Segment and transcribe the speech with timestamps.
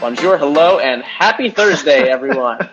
[0.00, 2.70] Bonjour, hello, and happy Thursday, everyone.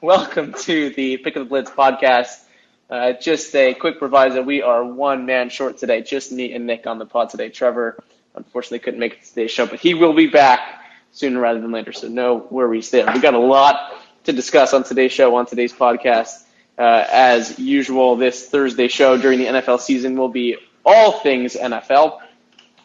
[0.00, 2.44] Welcome to the Pick of the Blitz podcast.
[2.88, 4.40] Uh, just a quick proviso.
[4.42, 6.02] We are one man short today.
[6.02, 7.48] Just me and Nick on the pod today.
[7.48, 7.98] Trevor,
[8.36, 11.72] unfortunately, couldn't make it to today's show, but he will be back sooner rather than
[11.72, 13.04] later, so no worries there.
[13.12, 16.44] We've got a lot to discuss on today's show, on today's podcast.
[16.78, 22.20] Uh, as usual, this Thursday show during the NFL season will be all things NFL.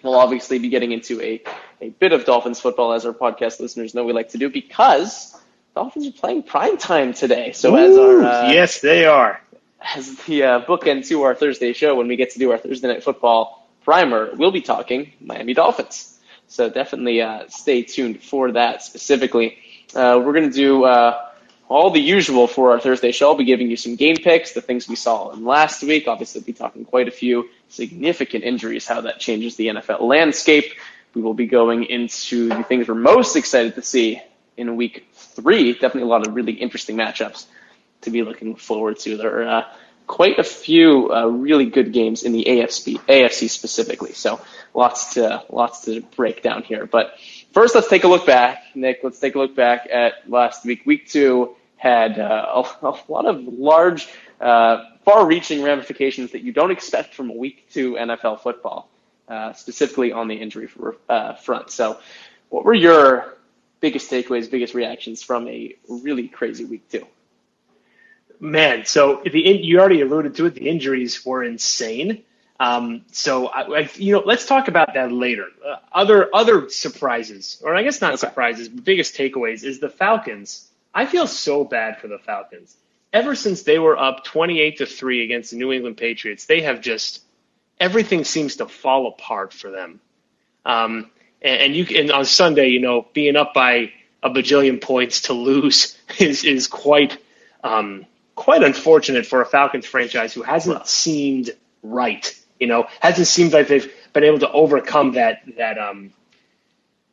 [0.02, 1.44] We'll obviously be getting into a
[1.82, 5.36] a bit of Dolphins football, as our podcast listeners know we like to do, because
[5.76, 7.52] Dolphins are playing prime time today.
[7.52, 9.42] So Ooh, as our uh, yes, they are.
[9.82, 12.88] As the uh, bookend to our Thursday show, when we get to do our Thursday
[12.88, 16.20] night football primer, we'll be talking Miami Dolphins.
[16.48, 19.58] So definitely uh, stay tuned for that specifically.
[19.94, 21.30] Uh, we're going to do uh,
[21.68, 23.30] all the usual for our Thursday show.
[23.30, 26.08] I'll be giving you some game picks, the things we saw in last week.
[26.08, 30.74] Obviously, we'll be talking quite a few significant injuries, how that changes the NFL landscape
[31.16, 34.22] we will be going into the things we're most excited to see
[34.58, 35.74] in week three.
[35.74, 37.46] Definitely a lot of really interesting matchups
[38.02, 39.18] to be looking forward to.
[39.18, 39.64] There are uh,
[40.08, 44.12] quite a few uh, really good games in the AFC, AFC specifically.
[44.12, 44.42] So
[44.74, 46.86] lots to lots to break down here.
[46.86, 47.16] But
[47.54, 49.00] first, let's take a look back, Nick.
[49.02, 50.86] Let's take a look back at last week.
[50.86, 54.08] Week two had uh, a, a, lot of large,
[54.42, 58.90] uh, far-reaching ramifications that you don't expect from a week two NFL football
[59.28, 60.70] uh, specifically on the injury
[61.10, 61.72] uh, front.
[61.72, 62.00] So,
[62.50, 63.36] what were your
[63.80, 67.06] biggest takeaways, biggest reactions from a really crazy week two?
[68.40, 70.56] Man, so the you already alluded to it.
[70.56, 72.24] The injuries were insane.
[72.60, 75.48] Um, so I, I, you know, let's talk about that later.
[75.66, 78.28] Uh, other other surprises, or I guess not okay.
[78.28, 80.70] surprises, but biggest takeaways is the Falcons.
[80.94, 82.78] I feel so bad for the Falcons.
[83.12, 86.82] Ever since they were up 28 to 3 against the New England Patriots, they have
[86.82, 87.22] just
[87.80, 90.00] everything seems to fall apart for them.
[90.66, 93.92] Um, and, and you and on Sunday, you know, being up by
[94.24, 97.18] a bajillion points to lose is is quite
[97.64, 101.52] um, quite unfortunate for a Falcons franchise who hasn't seemed
[101.84, 102.38] right.
[102.60, 106.14] You know, hasn't seemed like they've been able to overcome that that um,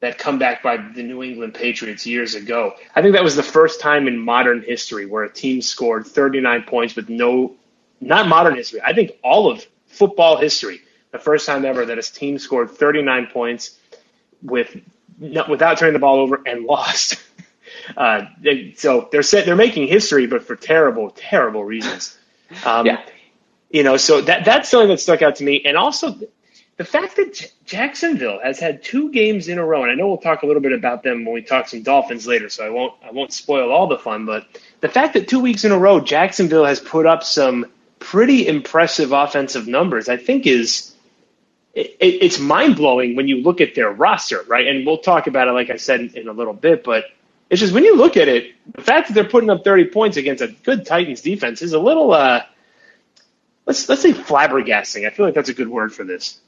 [0.02, 2.74] that comeback by the New England Patriots years ago.
[2.94, 6.64] I think that was the first time in modern history where a team scored 39
[6.64, 7.54] points with no,
[8.00, 8.80] not modern history.
[8.84, 10.80] I think all of football history.
[11.10, 13.78] The first time ever that a team scored 39 points
[14.42, 14.74] with
[15.18, 17.22] without turning the ball over and lost.
[17.96, 22.16] Uh, they, so they're set, they're making history, but for terrible, terrible reasons.
[22.64, 23.02] Um, yeah.
[23.70, 26.14] You know, so that that's something that stuck out to me, and also
[26.76, 30.08] the fact that J- Jacksonville has had two games in a row, and I know
[30.08, 32.68] we'll talk a little bit about them when we talk some Dolphins later, so I
[32.68, 34.26] won't I won't spoil all the fun.
[34.26, 34.46] But
[34.80, 37.66] the fact that two weeks in a row Jacksonville has put up some
[38.02, 40.92] pretty impressive offensive numbers, I think is
[41.74, 44.66] it, it's mind blowing when you look at their roster, right?
[44.66, 46.84] And we'll talk about it, like I said, in a little bit.
[46.84, 47.04] But
[47.48, 50.16] it's just when you look at it, the fact that they're putting up 30 points
[50.16, 52.42] against a good Titans defense is a little, uh,
[53.66, 55.06] let's let's say flabbergasting.
[55.06, 56.40] I feel like that's a good word for this.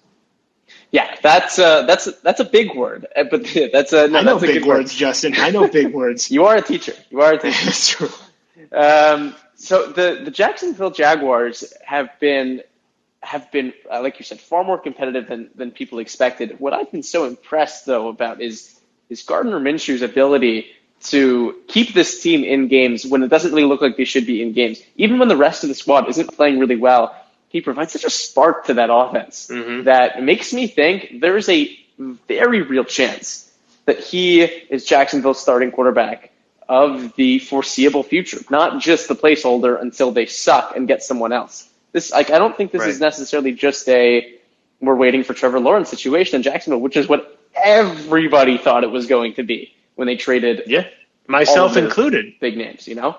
[0.91, 4.39] Yeah, that's uh, that's that's a big word, uh, but that's a no, I know
[4.39, 4.99] big words, word.
[4.99, 5.35] Justin.
[5.37, 6.31] I know big words.
[6.33, 6.95] you are a teacher.
[7.11, 7.59] You are a teacher.
[7.65, 8.11] that's true.
[8.73, 12.63] Um, so the the Jacksonville Jaguars have been
[13.23, 16.61] have been uh, like you said far more competitive than than people expected.
[16.61, 18.79] What I've been so impressed though about is
[19.09, 20.67] is Gardner Minshew's ability
[21.05, 24.43] to keep this team in games when it doesn't really look like they should be
[24.43, 24.81] in games.
[24.97, 27.15] Even when the rest of the squad isn't playing really well,
[27.49, 29.85] he provides such a spark to that offense mm-hmm.
[29.85, 31.79] that makes me think there's a
[32.27, 33.51] very real chance
[33.85, 36.33] that he is Jacksonville's starting quarterback
[36.69, 41.69] of the foreseeable future, not just the placeholder until they suck and get someone else.
[41.93, 42.91] This, like, I don't think this right.
[42.91, 44.39] is necessarily just a
[44.81, 49.07] we're waiting for Trevor Lawrence situation in Jacksonville, which is what everybody thought it was
[49.07, 50.65] going to be when they traded.
[50.67, 50.87] Yeah,
[51.27, 52.35] myself included.
[52.41, 53.17] Big names, you know.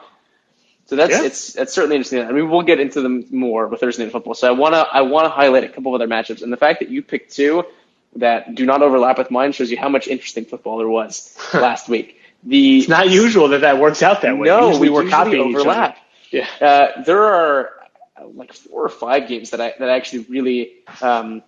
[0.87, 1.23] So that's yeah.
[1.23, 2.21] it's that's certainly interesting.
[2.21, 4.35] I mean, we'll get into them more with Thursday Night Football.
[4.35, 6.89] So I wanna I wanna highlight a couple of other matchups, and the fact that
[6.89, 7.63] you picked two
[8.17, 11.89] that do not overlap with mine shows you how much interesting football there was last
[11.89, 12.19] week.
[12.45, 14.47] The it's not usual that that works out that way.
[14.47, 15.97] No, usually we are copying overlap.
[16.31, 17.71] Yeah, uh, there are
[18.15, 21.41] uh, like four or five games that I that actually really um,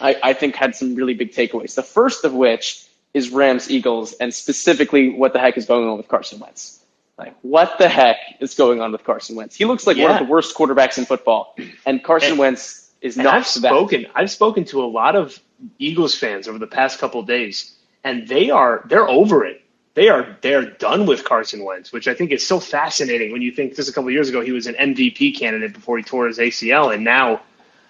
[0.00, 1.74] I, I think had some really big takeaways.
[1.74, 5.98] The first of which is Rams Eagles, and specifically what the heck is going on
[5.98, 6.78] with Carson Wentz.
[7.18, 9.54] Like, what the heck is going on with Carson Wentz?
[9.54, 10.04] He looks like yeah.
[10.04, 11.54] one of the worst quarterbacks in football,
[11.84, 13.34] and Carson and, Wentz is not.
[13.34, 14.06] I've spoken.
[14.14, 15.38] I've spoken to a lot of
[15.78, 19.59] Eagles fans over the past couple days, and they are they're over it
[19.94, 23.52] they are they're done with Carson Wentz, which I think is so fascinating when you
[23.52, 26.38] think just a couple years ago he was an MVP candidate before he tore his
[26.38, 27.42] ACL, and now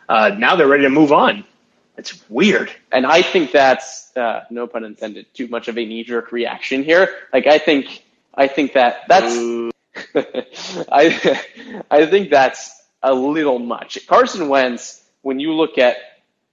[0.09, 1.45] uh, now they're ready to move on.
[1.97, 2.73] It's weird.
[2.91, 6.83] And I think that's uh, no pun intended, too much of a knee jerk reaction
[6.83, 7.15] here.
[7.33, 8.05] Like I think
[8.35, 9.37] I think that that's
[10.91, 11.45] I
[11.91, 14.07] I think that's a little much.
[14.07, 15.97] Carson Wentz, when you look at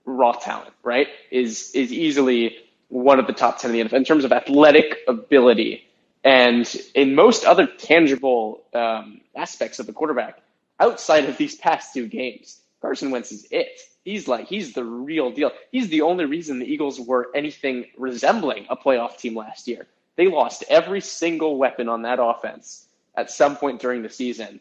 [0.06, 2.58] raw talent, right, is is easily
[2.90, 5.86] one of the top ten in the NFL in terms of athletic ability
[6.24, 10.42] and in most other tangible um, aspects of the quarterback.
[10.80, 13.80] Outside of these past two games, Carson Wentz is it.
[14.04, 15.52] He's like he's the real deal.
[15.72, 19.88] He's the only reason the Eagles were anything resembling a playoff team last year.
[20.16, 22.86] They lost every single weapon on that offense
[23.16, 24.60] at some point during the season.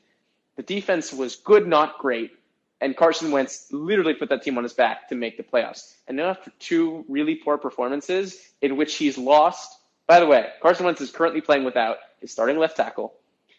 [0.56, 2.32] The defense was good, not great,
[2.81, 5.94] and Carson Wentz literally put that team on his back to make the playoffs.
[6.06, 10.87] And then after two really poor performances in which he's lost, by the way, Carson
[10.87, 13.14] Wentz is currently playing without his starting left tackle.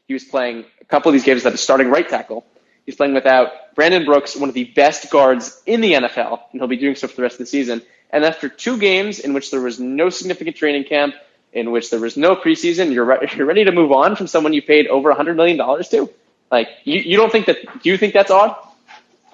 [0.08, 2.46] He was playing a couple of these games at his starting right tackle.
[2.86, 6.68] He's playing without Brandon Brooks, one of the best guards in the NFL, and he'll
[6.68, 7.82] be doing so for the rest of the season.
[8.12, 11.16] And after two games in which there was no significant training camp,
[11.52, 14.54] in which there was no preseason, you're re- you're ready to move on from someone
[14.54, 16.10] you paid over $100 million to?
[16.50, 18.56] Like, you, you don't think that, do you think that's odd?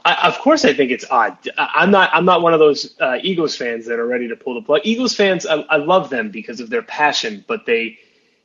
[0.06, 1.38] I, of course, I think it's odd.
[1.58, 2.10] I'm not.
[2.14, 4.82] I'm not one of those uh, Eagles fans that are ready to pull the plug.
[4.84, 8.00] Eagles fans, I, I love them because of their passion, but they,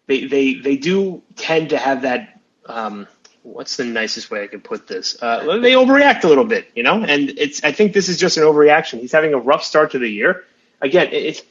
[0.06, 2.40] they, they, they do tend to have that.
[2.66, 3.08] Um,
[3.42, 5.20] what's the nicest way I could put this?
[5.20, 7.02] Uh, they overreact a little bit, you know.
[7.02, 7.64] And it's.
[7.64, 9.00] I think this is just an overreaction.
[9.00, 10.44] He's having a rough start to the year.
[10.80, 11.42] Again, it's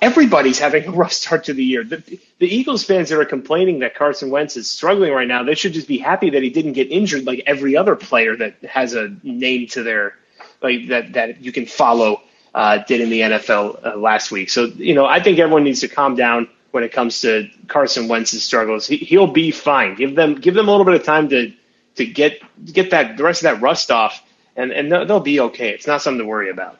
[0.00, 1.84] everybody's having a rough start to the year.
[1.84, 5.54] The, the Eagles fans that are complaining that Carson Wentz is struggling right now, they
[5.54, 8.94] should just be happy that he didn't get injured like every other player that has
[8.94, 10.16] a name to their
[10.62, 12.22] like that that you can follow
[12.54, 14.50] uh, did in the NFL uh, last week.
[14.50, 18.08] So you know, I think everyone needs to calm down when it comes to Carson
[18.08, 18.86] Wentz's struggles.
[18.86, 19.94] He, he'll be fine.
[19.94, 21.52] Give them give them a little bit of time to
[21.96, 24.22] to get get that the rest of that rust off,
[24.56, 25.70] and and they'll be okay.
[25.70, 26.78] It's not something to worry about.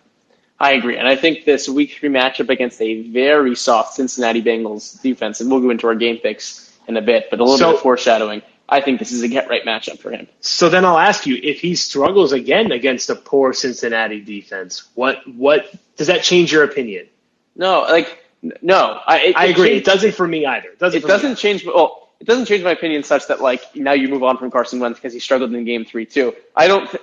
[0.60, 0.98] I agree.
[0.98, 5.50] And I think this week three matchup against a very soft Cincinnati Bengals defense, and
[5.50, 7.80] we'll go into our game picks in a bit, but a little so, bit of
[7.80, 8.42] foreshadowing.
[8.68, 10.28] I think this is a get right matchup for him.
[10.40, 15.26] So then I'll ask you, if he struggles again against a poor Cincinnati defense, what
[15.34, 17.08] what does that change your opinion?
[17.56, 18.22] No, like
[18.62, 19.70] no, I, it, I agree.
[19.70, 20.68] It, it, doesn't for me either.
[20.68, 21.04] It doesn't.
[21.04, 21.64] It doesn't change.
[21.64, 24.78] Well, it doesn't change my opinion such that like now you move on from Carson
[24.78, 26.34] Wentz because he struggled in game three too.
[26.54, 26.94] I don't.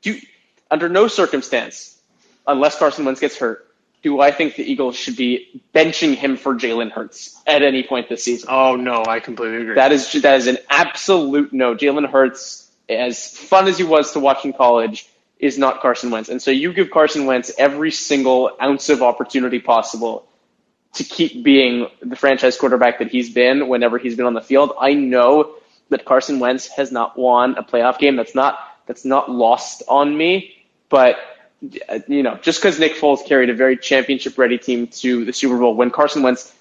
[0.00, 0.18] Do
[0.70, 1.91] under no circumstance
[2.46, 3.68] unless Carson Wentz gets hurt,
[4.02, 8.08] do I think the Eagles should be benching him for Jalen Hurts at any point
[8.08, 8.48] this season?
[8.50, 9.74] Oh no, I completely agree.
[9.76, 11.74] That is that is an absolute no.
[11.74, 15.08] Jalen Hurts, as fun as he was to watch in college,
[15.38, 19.60] is not Carson Wentz, and so you give Carson Wentz every single ounce of opportunity
[19.60, 20.26] possible
[20.94, 24.72] to keep being the franchise quarterback that he's been whenever he's been on the field.
[24.78, 25.54] I know
[25.88, 28.16] that Carson Wentz has not won a playoff game.
[28.16, 30.54] That's not that's not lost on me,
[30.88, 31.16] but
[32.08, 35.58] you know, just because Nick Foles carried a very championship ready team to the Super
[35.58, 36.52] Bowl when Carson Wentz,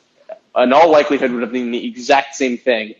[0.55, 2.93] in all likelihood, would have been the exact same thing,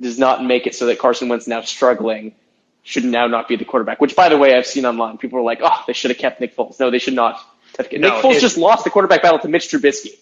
[0.00, 2.34] does not make it so that Carson Wentz now struggling
[2.82, 4.00] should now not be the quarterback.
[4.00, 5.18] Which, by the way, I've seen online.
[5.18, 6.80] People are like, oh, they should have kept Nick Foles.
[6.80, 7.38] No, they should not.
[7.78, 10.18] No, Nick Foles just lost the quarterback battle to Mitch Trubisky.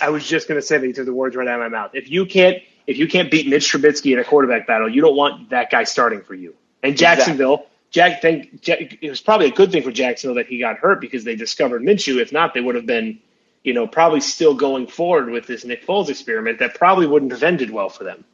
[0.00, 1.76] I was just going to say that you took the words right out of my
[1.76, 1.90] mouth.
[1.94, 5.16] If you can't, if you can't beat Mitch Trubisky in a quarterback battle, you don't
[5.16, 6.54] want that guy starting for you.
[6.82, 7.54] And Jacksonville.
[7.54, 10.78] Exactly Jack, think Jack, it was probably a good thing for Jacksonville that he got
[10.78, 12.20] hurt because they discovered Minshew.
[12.20, 13.20] If not, they would have been,
[13.62, 17.44] you know, probably still going forward with this Nick Foles experiment that probably wouldn't have
[17.44, 18.24] ended well for them.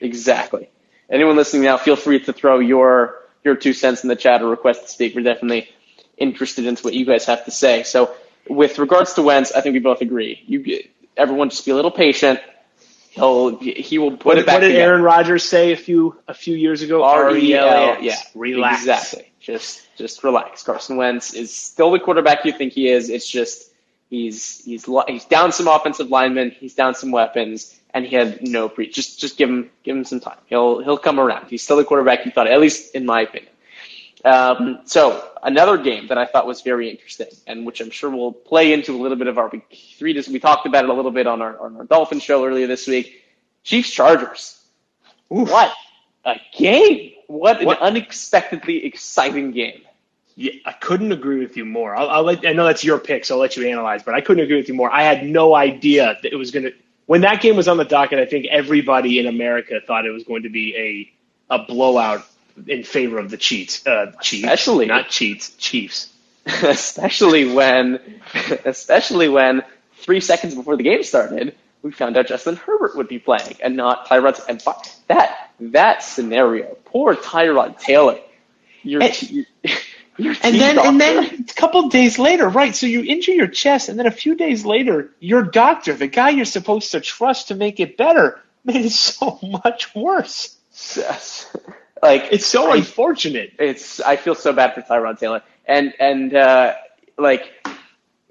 [0.00, 0.70] Exactly.
[1.10, 4.48] Anyone listening now, feel free to throw your your two cents in the chat or
[4.48, 5.14] request to speak.
[5.14, 5.68] We're definitely
[6.16, 7.82] interested into what you guys have to say.
[7.82, 8.14] So,
[8.48, 10.42] with regards to Wentz, I think we both agree.
[10.46, 10.84] You,
[11.18, 12.40] everyone, just be a little patient
[13.12, 14.54] he'll he will put what, it back.
[14.54, 14.84] What did together.
[14.92, 17.04] Aaron Rodgers say a few a few years ago?
[17.04, 18.02] R E L.
[18.02, 18.80] Yeah, relax.
[18.80, 19.32] Exactly.
[19.38, 20.62] Just just relax.
[20.62, 23.10] Carson Wentz is still the quarterback you think he is.
[23.10, 23.70] It's just
[24.08, 26.50] he's he's he's down some offensive linemen.
[26.50, 28.88] He's down some weapons, and he had no pre.
[28.88, 30.38] Just just give him give him some time.
[30.46, 31.48] He'll he'll come around.
[31.48, 33.51] He's still the quarterback you thought, at least in my opinion.
[34.24, 38.32] Um, so another game that I thought was very interesting, and which I'm sure will
[38.32, 40.12] play into a little bit of our week three.
[40.30, 42.86] We talked about it a little bit on our on our Dolphin show earlier this
[42.86, 43.22] week.
[43.64, 44.60] Chiefs Chargers.
[45.28, 45.72] What
[46.24, 47.12] a game!
[47.26, 49.82] What an unexpectedly exciting game.
[50.34, 51.94] Yeah, I couldn't agree with you more.
[51.94, 54.02] I'll, I'll let, I know that's your pick, so I'll let you analyze.
[54.02, 54.90] But I couldn't agree with you more.
[54.90, 56.72] I had no idea that it was going to.
[57.06, 60.24] When that game was on the docket, I think everybody in America thought it was
[60.24, 61.12] going to be
[61.50, 62.26] a a blowout
[62.66, 66.08] in favor of the cheats, Uh, Chiefs, especially not cheats, Chiefs.
[66.46, 68.00] especially when,
[68.64, 69.62] especially when
[69.98, 73.76] three seconds before the game started, we found out Justin Herbert would be playing and
[73.76, 74.40] not Tyrod.
[74.48, 74.62] And
[75.08, 78.18] that that scenario, poor Tyrod Taylor.
[78.82, 79.02] You're,
[80.16, 80.88] you're and then doctor?
[80.88, 82.74] and then a couple days later, right?
[82.74, 86.30] So you injure your chest, and then a few days later, your doctor, the guy
[86.30, 90.56] you're supposed to trust to make it better, made it so much worse.
[90.96, 91.46] Yes.
[92.02, 93.52] Like it's so I, unfortunate.
[93.60, 96.74] It's I feel so bad for Tyrod Taylor, and and uh,
[97.16, 97.52] like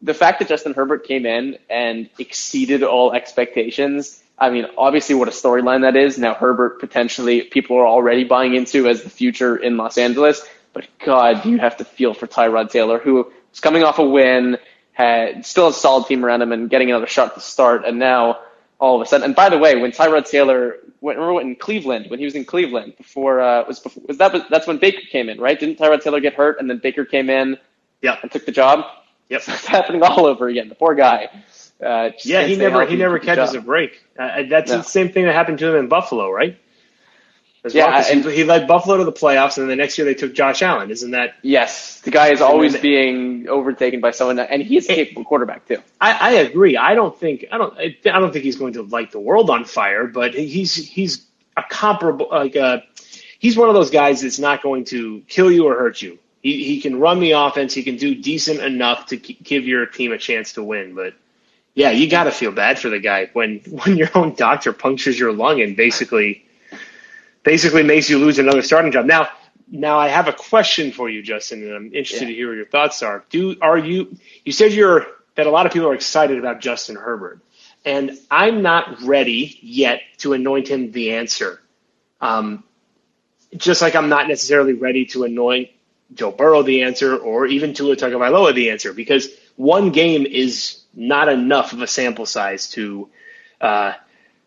[0.02, 4.22] the fact that Justin Herbert came in and exceeded all expectations.
[4.38, 6.18] I mean, obviously, what a storyline that is.
[6.18, 10.46] Now Herbert potentially people are already buying into as the future in Los Angeles.
[10.74, 14.58] But God, you have to feel for Tyrod Taylor, who was coming off a win,
[14.92, 18.00] had still has a solid team around him, and getting another shot to start, and
[18.00, 18.40] now
[18.82, 19.24] all of a sudden.
[19.24, 22.44] And by the way, when Tyrod Taylor went, remember in Cleveland when he was in
[22.44, 25.58] Cleveland before uh, was before, was that that's when Baker came in, right?
[25.58, 27.58] Didn't Tyrod Taylor get hurt, and then Baker came in,
[28.02, 28.20] yep.
[28.24, 28.86] and took the job?
[29.30, 30.68] Yep, it's happening all over again.
[30.68, 31.30] The poor guy.
[31.82, 34.04] Uh, yeah, he never he never catches a break.
[34.20, 34.78] Uh, that's no.
[34.78, 36.58] the same thing that happened to him in Buffalo, right?
[37.64, 40.06] As yeah, well, and, he led Buffalo to the playoffs, and then the next year
[40.06, 40.90] they took Josh Allen.
[40.90, 41.36] Isn't that?
[41.44, 45.78] Yes, the guy is always being overtaken by someone, and he's a capable quarterback too.
[46.00, 46.76] I, I agree.
[46.76, 49.66] I don't think I don't I don't think he's going to light the world on
[49.66, 52.82] fire, but he's he's a comparable like a, uh,
[53.38, 56.18] he's one of those guys that's not going to kill you or hurt you.
[56.42, 57.76] He he can run the offense.
[57.76, 61.14] He can do decent enough to give your team a chance to win, but.
[61.74, 65.18] Yeah, you got to feel bad for the guy when when your own doctor punctures
[65.18, 66.44] your lung and basically
[67.44, 69.06] basically makes you lose another starting job.
[69.06, 69.30] Now,
[69.70, 72.28] now I have a question for you, Justin, and I'm interested yeah.
[72.30, 73.24] to hear what your thoughts are.
[73.30, 74.18] Do are you?
[74.44, 77.40] You said you're that a lot of people are excited about Justin Herbert,
[77.86, 81.62] and I'm not ready yet to anoint him the answer.
[82.20, 82.64] Um,
[83.56, 85.70] just like I'm not necessarily ready to anoint
[86.14, 91.30] Joe Burrow the answer, or even Tua Tagovailoa the answer, because one game is not
[91.30, 93.10] enough of a sample size to
[93.62, 93.94] uh,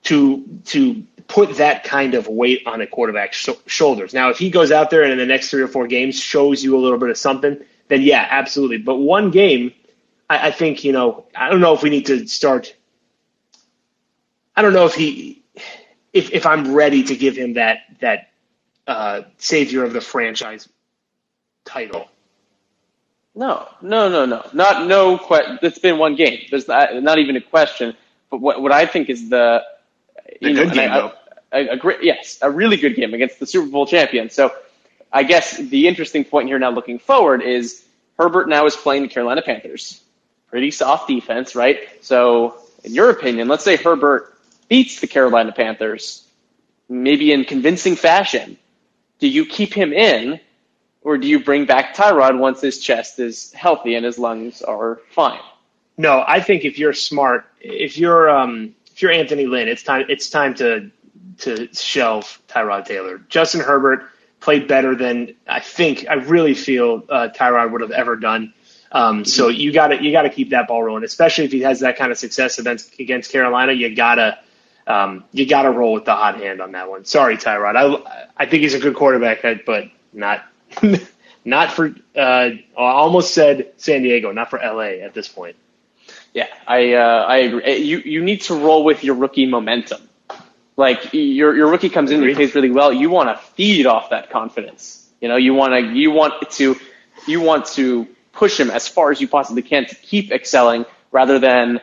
[0.04, 4.14] to to put that kind of weight on a quarterback's sh- shoulders.
[4.14, 6.62] Now, if he goes out there and in the next three or four games shows
[6.62, 8.78] you a little bit of something, then yeah, absolutely.
[8.78, 9.73] But one game,
[10.28, 12.75] I, I think you know, I don't know if we need to start.
[14.56, 15.42] I don't know if he,
[16.12, 18.30] if if I'm ready to give him that that
[18.87, 20.68] uh, savior of the franchise
[21.64, 22.08] title.
[23.34, 25.18] No, no, no, no, not no.
[25.18, 26.46] Que- it's been one game.
[26.50, 27.96] There's not, not even a question.
[28.30, 29.64] But what what I think is the
[30.41, 31.12] a you know, good game, I, though.
[31.53, 34.31] A, a, great, yes, a really good game against the Super Bowl champion.
[34.31, 34.53] So
[35.12, 37.85] I guess the interesting point here now looking forward is
[38.19, 40.03] Herbert now is playing the Carolina Panthers.
[40.49, 41.79] Pretty soft defense, right?
[42.00, 44.37] So in your opinion, let's say Herbert
[44.69, 46.26] beats the Carolina Panthers,
[46.88, 48.59] maybe in convincing fashion.
[49.21, 50.41] Do you keep him in,
[51.03, 55.00] or do you bring back Tyrod once his chest is healthy and his lungs are
[55.11, 55.41] fine?
[55.97, 60.06] No, I think if you're smart, if you're um, if you're Anthony Lynn, it's time
[60.08, 60.90] it's time to
[61.38, 63.18] to shelve Tyrod Taylor.
[63.28, 64.08] Justin Herbert
[64.38, 68.54] played better than I think I really feel uh, Tyrod would have ever done.
[68.92, 71.62] Um, so you got to you got to keep that ball rolling, especially if he
[71.62, 73.72] has that kind of success against against Carolina.
[73.72, 74.38] You gotta
[74.86, 77.04] um, you gotta roll with the hot hand on that one.
[77.04, 77.74] Sorry, Tyrod.
[77.74, 80.44] I I think he's a good quarterback, but not
[81.44, 81.92] not for.
[82.14, 85.56] Uh, I almost said San Diego, not for LA at this point.
[86.35, 87.64] Yeah, I uh, I agree.
[87.64, 90.03] Eh, you you need to roll with your rookie momentum.
[90.76, 92.93] Like your your rookie comes in and plays really well.
[92.93, 95.09] You want to feed off that confidence.
[95.21, 96.76] You know, you want to you want to
[97.29, 101.38] you want to push him as far as you possibly can to keep excelling, rather
[101.38, 101.81] than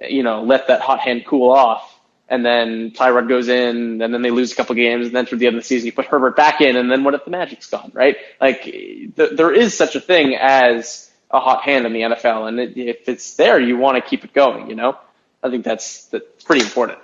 [0.00, 1.88] you know let that hot hand cool off.
[2.28, 5.38] And then Tyrod goes in, and then they lose a couple games, and then through
[5.38, 7.30] the end of the season you put Herbert back in, and then what if the
[7.30, 8.16] Magic's gone, right?
[8.40, 12.60] Like th- there is such a thing as a hot hand in the NFL, and
[12.60, 14.68] it, if it's there, you want to keep it going.
[14.68, 14.98] You know,
[15.42, 16.98] I think that's that's pretty important.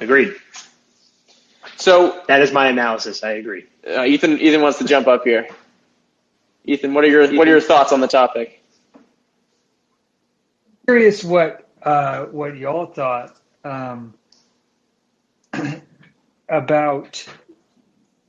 [0.00, 0.34] Agreed.
[1.76, 3.22] So that is my analysis.
[3.22, 3.66] I agree.
[3.86, 5.48] Uh, Ethan, Ethan wants to jump up here.
[6.64, 7.36] Ethan, what are your Ethan.
[7.36, 8.62] what are your thoughts on the topic?
[10.86, 14.14] Curious what uh, what y'all thought um,
[16.48, 17.26] about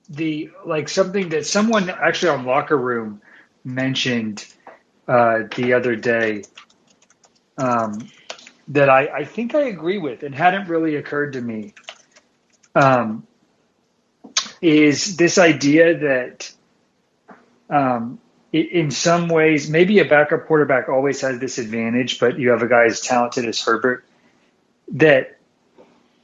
[0.09, 3.21] the like something that someone actually on locker room
[3.63, 4.45] mentioned
[5.07, 6.43] uh, the other day
[7.57, 8.07] um,
[8.69, 11.73] that I, I think I agree with and hadn't really occurred to me
[12.75, 13.25] um,
[14.61, 16.51] is this idea that
[17.69, 18.19] um,
[18.53, 22.67] in some ways, maybe a backup quarterback always has this advantage, but you have a
[22.67, 24.05] guy as talented as Herbert
[24.93, 25.37] that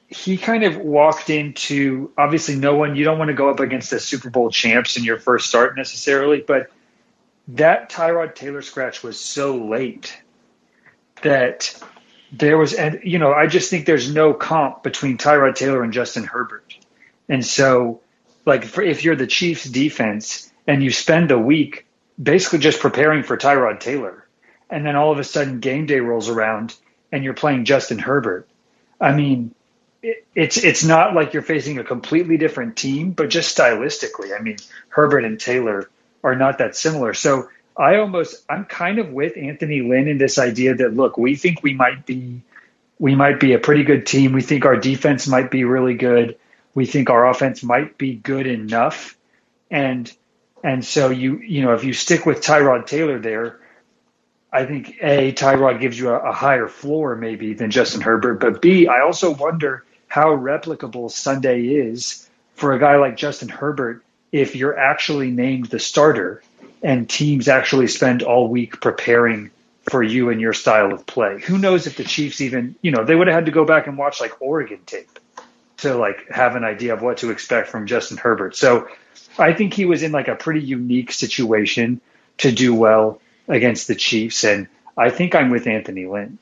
[0.08, 3.90] he kind of walked into obviously no one you don't want to go up against
[3.90, 6.72] the Super Bowl champs in your first start necessarily, but
[7.50, 10.18] that Tyrod Taylor scratch was so late
[11.22, 11.82] that
[12.32, 15.94] there was, and you know, I just think there's no comp between Tyrod Taylor and
[15.94, 16.76] Justin Herbert.
[17.30, 18.02] And so,
[18.46, 21.86] like, for, if you're the Chiefs defense and you spend a week
[22.22, 24.26] basically just preparing for Tyrod Taylor.
[24.70, 26.76] And then all of a sudden, game day rolls around
[27.12, 28.48] and you're playing Justin Herbert.
[29.00, 29.54] I mean,
[30.02, 34.42] it, it's it's not like you're facing a completely different team, but just stylistically, I
[34.42, 34.58] mean,
[34.90, 35.90] Herbert and Taylor
[36.24, 37.14] are not that similar.
[37.14, 41.36] So I almost I'm kind of with Anthony Lynn in this idea that look, we
[41.36, 42.42] think we might be
[43.00, 44.34] we might be a pretty good team.
[44.34, 46.38] We think our defense might be really good.
[46.76, 49.18] We think our offense might be good enough.
[49.70, 50.12] And
[50.64, 53.60] and so you you know if you stick with Tyrod Taylor there,
[54.52, 58.62] I think a Tyrod gives you a, a, higher floor maybe than Justin Herbert, but
[58.62, 64.04] B I also wonder how replicable Sunday is for a guy like Justin Herbert
[64.34, 66.42] if you're actually named the starter
[66.82, 69.52] and teams actually spend all week preparing
[69.90, 71.40] for you and your style of play.
[71.42, 73.88] Who knows if the Chiefs even you know they would have had to go back
[73.88, 75.20] and watch like Oregon tape
[75.78, 78.56] to like have an idea of what to expect from Justin Herbert.
[78.56, 78.88] So
[79.38, 82.02] I think he was in like a pretty unique situation
[82.40, 86.40] to do well against the Chiefs, and I think I'm with Anthony Lynn.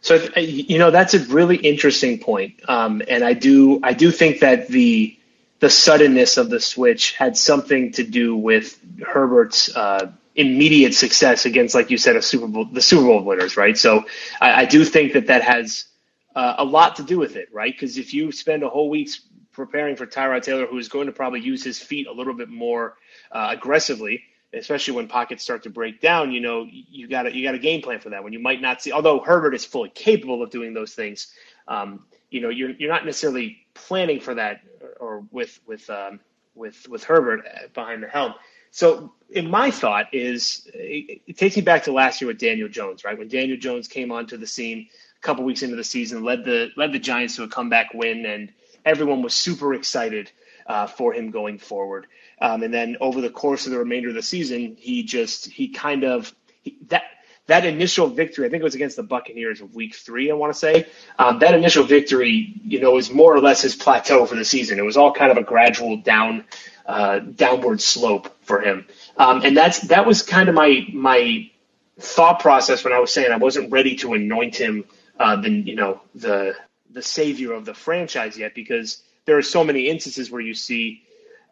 [0.00, 4.40] So you know that's a really interesting point, um, and I do I do think
[4.40, 5.18] that the
[5.60, 11.74] the suddenness of the switch had something to do with Herbert's uh, immediate success against,
[11.74, 13.76] like you said, a Super Bowl the Super Bowl winners, right?
[13.76, 14.04] So
[14.40, 15.86] I, I do think that that has
[16.34, 17.72] uh, a lot to do with it, right?
[17.72, 19.08] Because if you spend a whole week
[19.52, 22.50] preparing for Tyrod Taylor, who is going to probably use his feet a little bit
[22.50, 22.96] more
[23.32, 24.22] uh, aggressively,
[24.52, 26.30] especially when pockets start to break down.
[26.32, 28.22] You know, you got you got a game plan for that.
[28.22, 31.32] When you might not see, although Herbert is fully capable of doing those things,
[31.66, 34.60] um, you know, you're you're not necessarily planning for that,
[35.00, 36.20] or, with with um,
[36.54, 38.34] with with Herbert behind the helm.
[38.70, 42.68] So, in my thought is it, it takes me back to last year with Daniel
[42.68, 43.16] Jones, right?
[43.16, 44.88] When Daniel Jones came onto the scene
[45.18, 48.26] a couple weeks into the season, led the led the Giants to a comeback win,
[48.26, 48.52] and
[48.84, 50.30] everyone was super excited
[50.66, 52.06] uh, for him going forward.
[52.40, 55.68] Um, and then over the course of the remainder of the season, he just he
[55.68, 57.04] kind of he, that
[57.46, 58.46] that initial victory.
[58.46, 60.30] I think it was against the Buccaneers of Week Three.
[60.30, 60.86] I want to say
[61.18, 64.78] um, that initial victory, you know, was more or less his plateau for the season.
[64.78, 66.44] It was all kind of a gradual down
[66.86, 71.50] uh, downward slope for him, um, and that's that was kind of my my
[71.98, 74.84] thought process when I was saying I wasn't ready to anoint him
[75.18, 76.54] uh, the you know the
[76.90, 81.02] the savior of the franchise yet because there are so many instances where you see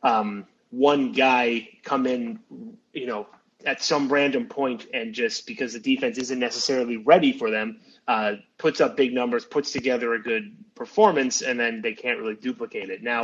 [0.03, 2.40] um, one guy come in,
[2.92, 3.27] you know,
[3.66, 8.35] at some random point and just because the defense isn't necessarily ready for them, uh,
[8.59, 12.90] puts up big numbers, puts together a good performance, and then they can't really duplicate
[12.90, 13.03] it.
[13.03, 13.22] Now,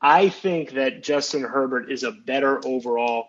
[0.00, 3.28] I think that Justin Herbert is a better overall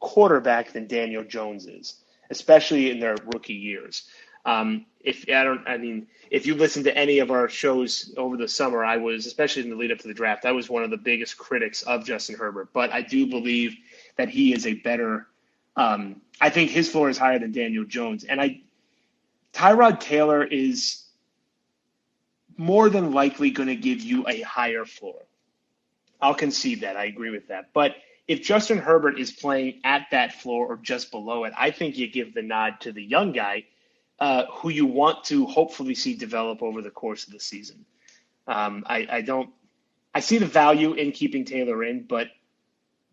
[0.00, 1.96] quarterback than Daniel Jones is,
[2.30, 4.08] especially in their rookie years.
[4.44, 8.36] Um, if I don't, I mean, if you listen to any of our shows over
[8.36, 10.82] the summer, I was, especially in the lead up to the draft, I was one
[10.82, 12.72] of the biggest critics of Justin Herbert.
[12.72, 13.76] But I do believe
[14.16, 15.28] that he is a better.
[15.76, 18.60] Um, I think his floor is higher than Daniel Jones, and I,
[19.52, 21.04] Tyrod Taylor is
[22.56, 25.20] more than likely going to give you a higher floor.
[26.20, 26.96] I'll concede that.
[26.96, 27.70] I agree with that.
[27.72, 31.98] But if Justin Herbert is playing at that floor or just below it, I think
[31.98, 33.64] you give the nod to the young guy
[34.18, 37.84] uh, who you want to hopefully see develop over the course of the season.
[38.46, 39.50] Um, I, I don't.
[40.14, 42.28] I see the value in keeping Taylor in, but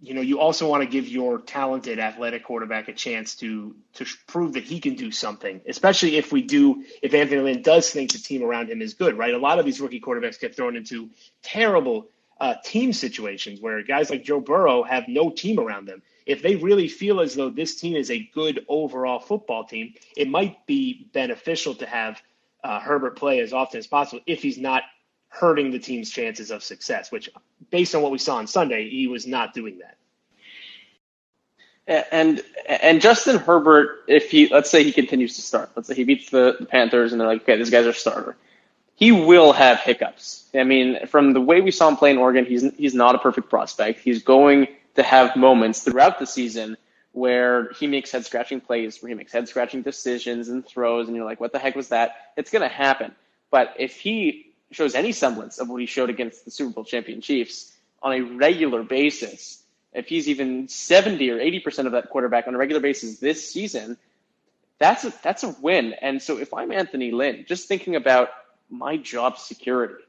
[0.01, 4.05] you know you also want to give your talented athletic quarterback a chance to to
[4.27, 8.11] prove that he can do something especially if we do if anthony lynn does think
[8.11, 9.33] the team around him is good right?
[9.33, 11.09] A lot of these rookie quarterbacks get thrown into
[11.43, 12.09] terrible
[12.39, 16.01] uh, team situations where guys like joe burrow have no team around them.
[16.25, 20.29] If they really feel as though this team is a good overall football team, it
[20.29, 22.21] might be beneficial to have
[22.63, 24.83] uh, Herbert play as often as possible if he's not
[25.31, 27.29] hurting the team's chances of success, which,
[27.71, 29.97] based on what we saw on Sunday, he was not doing that.
[32.11, 36.03] And and Justin Herbert, if he let's say he continues to start, let's say he
[36.03, 38.37] beats the, the Panthers and they're like, okay, this guy's our starter.
[38.95, 40.47] He will have hiccups.
[40.53, 43.19] I mean, from the way we saw him play in Oregon, he's he's not a
[43.19, 44.01] perfect prospect.
[44.01, 46.77] He's going to have moments throughout the season
[47.13, 51.15] where he makes head scratching plays, where he makes head scratching decisions and throws, and
[51.15, 52.15] you're like, what the heck was that?
[52.37, 53.13] It's going to happen.
[53.49, 57.21] But if he shows any semblance of what he showed against the Super Bowl champion
[57.21, 59.61] Chiefs on a regular basis,
[59.93, 63.97] if he's even 70 or 80% of that quarterback on a regular basis this season,
[64.79, 65.93] that's a, that's a win.
[66.01, 68.29] And so if I'm Anthony Lynn, just thinking about
[68.69, 70.03] my job security,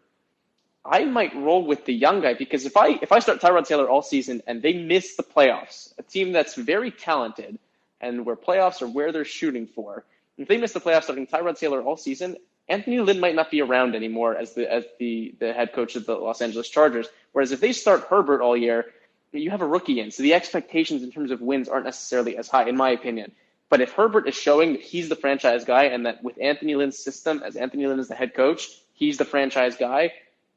[0.84, 3.88] I might roll with the young guy because if I if I start Tyrod Taylor
[3.88, 7.58] all season and they miss the playoffs, a team that's very talented
[8.00, 10.04] and where playoffs are where they're shooting for,
[10.38, 12.36] if they miss the playoffs starting Tyrod Taylor all season,
[12.72, 16.06] Anthony Lynn might not be around anymore as the as the the head coach of
[16.06, 17.06] the Los Angeles Chargers.
[17.32, 18.86] Whereas if they start Herbert all year,
[19.32, 22.48] you have a rookie in, so the expectations in terms of wins aren't necessarily as
[22.48, 23.32] high, in my opinion.
[23.68, 26.98] But if Herbert is showing that he's the franchise guy and that with Anthony Lynn's
[26.98, 30.12] system, as Anthony Lynn is the head coach, he's the franchise guy,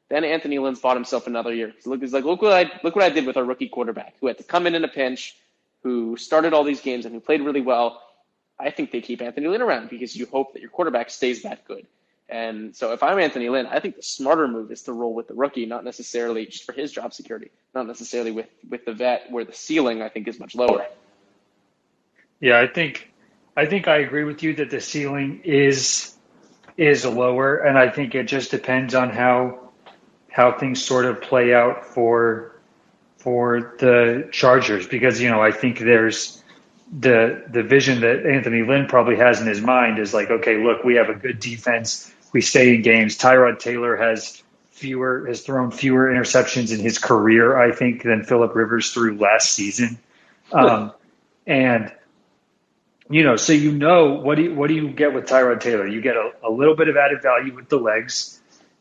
[0.08, 1.74] then Anthony Lynn's bought himself another year.
[1.84, 4.26] Look, he's like, look what I look what I did with our rookie quarterback who
[4.26, 5.36] had to come in in a pinch,
[5.82, 8.02] who started all these games and who played really well.
[8.58, 11.66] I think they keep Anthony Lynn around because you hope that your quarterback stays that
[11.66, 11.86] good.
[12.28, 15.28] And so if I'm Anthony Lynn, I think the smarter move is to roll with
[15.28, 19.30] the rookie, not necessarily just for his job security, not necessarily with, with the vet
[19.30, 20.86] where the ceiling I think is much lower.
[22.40, 23.10] Yeah, I think
[23.56, 26.14] I think I agree with you that the ceiling is
[26.76, 29.70] is lower and I think it just depends on how
[30.30, 32.60] how things sort of play out for
[33.16, 36.42] for the Chargers because you know I think there's
[37.00, 40.84] the the vision that Anthony Lynn probably has in his mind is like okay look
[40.84, 43.16] we have a good defense we stay in games.
[43.16, 48.54] Tyrod Taylor has fewer has thrown fewer interceptions in his career, I think, than Philip
[48.54, 49.98] Rivers threw last season.
[50.52, 50.92] Um,
[51.46, 51.90] and
[53.08, 55.86] you know, so you know what do you, what do you get with Tyrod Taylor?
[55.86, 58.38] You get a, a little bit of added value with the legs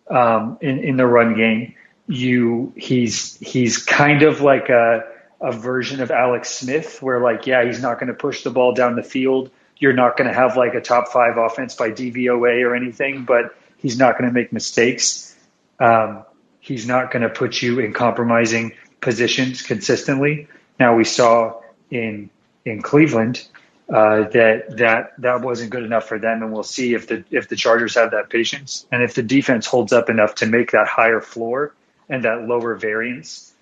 [0.10, 1.76] um, in in the run game.
[2.08, 5.06] You he's he's kind of like a
[5.40, 8.74] a version of Alex Smith, where like yeah, he's not going to push the ball
[8.74, 12.64] down the field you're not going to have like a top five offense by DVOA
[12.64, 15.36] or anything, but he's not going to make mistakes.
[15.80, 16.24] Um,
[16.60, 20.48] he's not going to put you in compromising positions consistently.
[20.80, 21.62] Now we saw
[21.92, 22.30] in
[22.66, 23.48] in Cleveland
[23.88, 27.50] uh, that that that wasn't good enough for them, and we'll see if the if
[27.50, 30.88] the Chargers have that patience and if the defense holds up enough to make that
[30.88, 31.74] higher floor
[32.10, 33.54] and that lower variance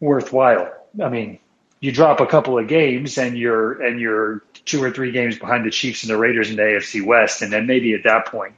[0.00, 0.72] worthwhile.
[1.02, 1.38] I mean,
[1.80, 5.64] you drop a couple of games and you're and you're two or three games behind
[5.64, 8.54] the Chiefs and the Raiders in the AFC West, and then maybe at that point,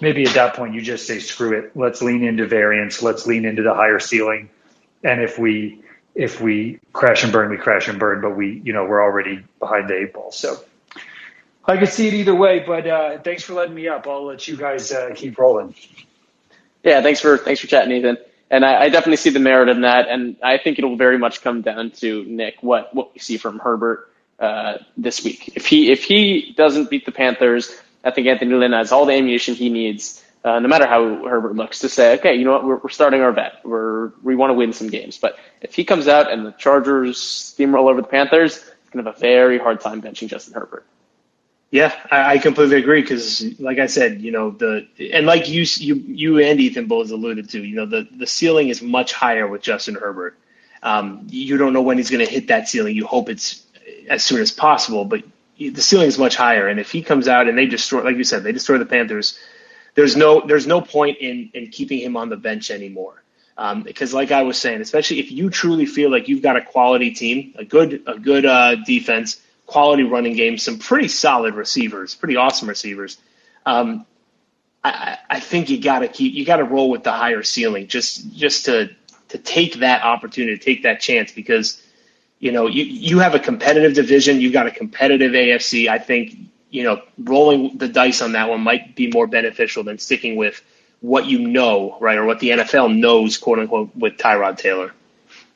[0.00, 3.44] maybe at that point you just say screw it, let's lean into variance, let's lean
[3.44, 4.48] into the higher ceiling,
[5.02, 5.80] and if we
[6.14, 9.42] if we crash and burn, we crash and burn, but we you know we're already
[9.58, 10.56] behind the eight ball, so.
[11.66, 14.06] I could see it either way, but uh, thanks for letting me up.
[14.06, 15.74] I'll let you guys uh, keep rolling.
[16.82, 18.18] Yeah, thanks for thanks for chatting, Ethan
[18.50, 20.08] and I, I, definitely see the merit in that.
[20.08, 23.58] And I think it'll very much come down to Nick what what we see from
[23.58, 25.52] Herbert uh, this week.
[25.56, 29.12] If he if he doesn't beat the Panthers, I think Anthony Lynn has all the
[29.12, 30.22] ammunition he needs.
[30.44, 33.22] Uh, no matter how Herbert looks, to say, okay, you know what, we're, we're starting
[33.22, 33.60] our bet.
[33.64, 35.16] We're we want to win some games.
[35.18, 39.16] But if he comes out and the Chargers steamroll over the Panthers, he's gonna have
[39.16, 40.84] a very hard time benching Justin Herbert.
[41.70, 45.64] Yeah, I, I completely agree because, like I said, you know the and like you
[45.78, 49.46] you you and Ethan both alluded to, you know the the ceiling is much higher
[49.48, 50.38] with Justin Herbert.
[50.84, 52.94] Um, you don't know when he's going to hit that ceiling.
[52.94, 53.63] You hope it's
[54.08, 55.22] as soon as possible, but
[55.58, 56.68] the ceiling is much higher.
[56.68, 59.38] And if he comes out and they destroy, like you said, they destroy the Panthers,
[59.94, 63.22] there's no there's no point in in keeping him on the bench anymore.
[63.56, 66.62] Um, because, like I was saying, especially if you truly feel like you've got a
[66.62, 72.14] quality team, a good a good uh, defense quality running game, some pretty solid receivers,
[72.14, 73.16] pretty awesome receivers.
[73.64, 74.04] Um,
[74.82, 77.86] I, I think you got to keep you got to roll with the higher ceiling
[77.86, 78.90] just just to
[79.28, 81.80] to take that opportunity, to take that chance because
[82.38, 85.88] you know you you have a competitive division, you've got a competitive AFC.
[85.88, 86.36] I think
[86.70, 90.62] you know rolling the dice on that one might be more beneficial than sticking with
[91.00, 94.94] what you know, right, or what the NFL knows, quote unquote, with Tyrod Taylor.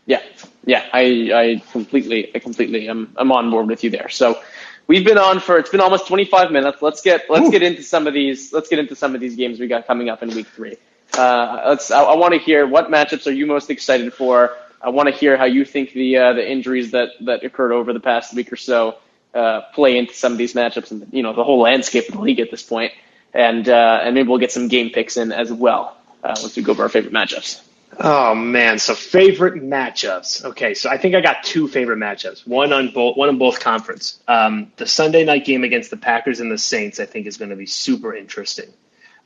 [0.04, 0.22] Yeah,
[0.66, 4.10] yeah, I, I completely, I completely, am, I'm on board with you there.
[4.10, 4.42] So
[4.86, 6.82] we've been on for it's been almost 25 minutes.
[6.82, 7.50] Let's get let's Ooh.
[7.50, 8.52] get into some of these.
[8.52, 10.76] Let's get into some of these games we got coming up in week three.
[11.16, 11.90] Uh, let's.
[11.90, 14.54] I, I want to hear what matchups are you most excited for.
[14.80, 17.92] I want to hear how you think the uh, the injuries that that occurred over
[17.92, 18.98] the past week or so
[19.34, 22.20] uh, play into some of these matchups and you know the whole landscape of the
[22.20, 22.92] league at this point.
[23.34, 26.62] And uh, and maybe we'll get some game picks in as well uh, once we
[26.62, 27.62] go over our favorite matchups.
[28.00, 30.44] Oh man, so favorite matchups.
[30.44, 32.46] Okay, so I think I got two favorite matchups.
[32.46, 34.20] One on both, one on both conference.
[34.28, 37.50] Um, the Sunday night game against the Packers and the Saints, I think, is going
[37.50, 38.72] to be super interesting.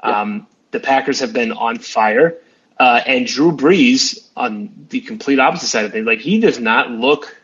[0.03, 0.21] Yeah.
[0.21, 2.39] Um, the Packers have been on fire,
[2.79, 6.07] uh, and Drew Brees on the complete opposite side of things.
[6.07, 7.37] Like he does not look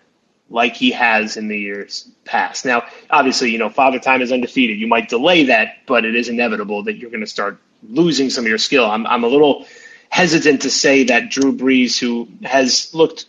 [0.50, 2.64] like he has in the years past.
[2.64, 4.78] Now, obviously, you know, Father Time is undefeated.
[4.78, 8.44] You might delay that, but it is inevitable that you're going to start losing some
[8.44, 8.86] of your skill.
[8.86, 9.66] I'm, I'm a little
[10.08, 13.26] hesitant to say that Drew Brees, who has looked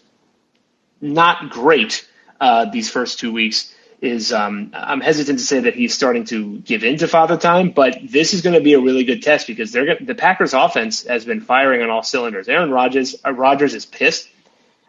[1.01, 2.07] not great
[2.39, 6.59] uh, these first two weeks, is um, I'm hesitant to say that he's starting to
[6.59, 9.47] give in to Father Time, but this is going to be a really good test
[9.47, 12.47] because they're the Packers' offense has been firing on all cylinders.
[12.47, 14.29] Aaron Rodgers uh, Rodgers is pissed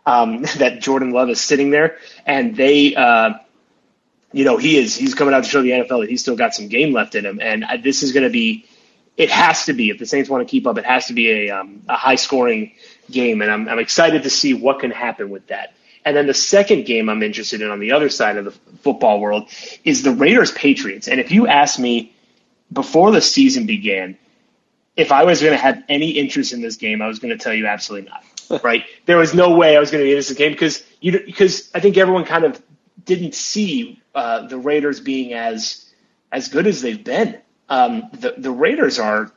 [0.07, 2.95] um, that Jordan Love is sitting there, and they.
[2.95, 3.35] Uh,
[4.33, 6.55] you know he is he's coming out to show the NFL that he's still got
[6.55, 8.65] some game left in him, and uh, this is going to be
[9.17, 10.79] it has to be if the Saints want to keep up.
[10.79, 12.73] It has to be a, um, a high scoring
[13.11, 15.75] game, and I'm, I'm excited to see what can happen with that.
[16.05, 19.21] And then the second game I'm interested in on the other side of the football
[19.21, 19.49] world
[19.85, 21.09] is the Raiders Patriots.
[21.09, 22.15] And if you ask me
[22.73, 24.17] before the season began,
[24.97, 27.43] if I was going to have any interest in this game, I was going to
[27.43, 28.25] tell you absolutely not.
[28.65, 28.85] right?
[29.07, 31.25] There was no way I was going to be interested in this game because you
[31.25, 32.61] because I think everyone kind of
[33.05, 35.89] didn't see uh, the Raiders being as
[36.33, 37.39] as good as they've been.
[37.69, 39.33] Um, the the Raiders are.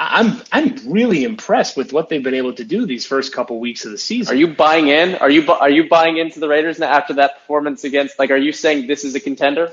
[0.00, 3.84] I'm I'm really impressed with what they've been able to do these first couple weeks
[3.84, 4.32] of the season.
[4.32, 5.16] Are you buying in?
[5.16, 8.16] Are you are you buying into the Raiders now after that performance against?
[8.16, 9.72] Like, are you saying this is a contender?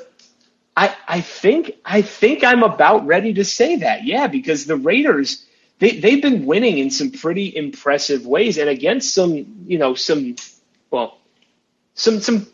[0.75, 4.03] I I think I think I'm about ready to say that.
[4.03, 5.45] Yeah, because the Raiders
[5.77, 10.37] they they've been winning in some pretty impressive ways and against some you know some
[10.89, 11.19] well
[11.93, 12.47] some some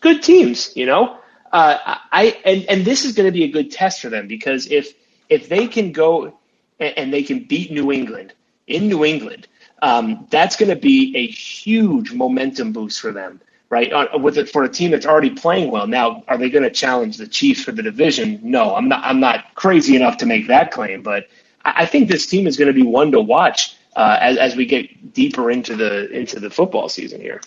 [0.00, 0.74] good teams.
[0.74, 1.18] You know,
[1.52, 1.76] uh,
[2.10, 4.94] I and and this is going to be a good test for them because if
[5.28, 6.39] if they can go
[6.80, 8.32] and, and they can beat New England
[8.66, 9.46] in New England,
[9.82, 13.92] um, that's going to be a huge momentum boost for them, right?
[13.92, 15.86] Uh, with it for a team that's already playing well.
[15.86, 18.40] Now, are they going to challenge the Chiefs for the division?
[18.42, 19.04] No, I'm not.
[19.04, 21.28] I'm not crazy enough to make that claim, but
[21.64, 24.56] I, I think this team is going to be one to watch uh, as as
[24.56, 27.40] we get deeper into the into the football season here.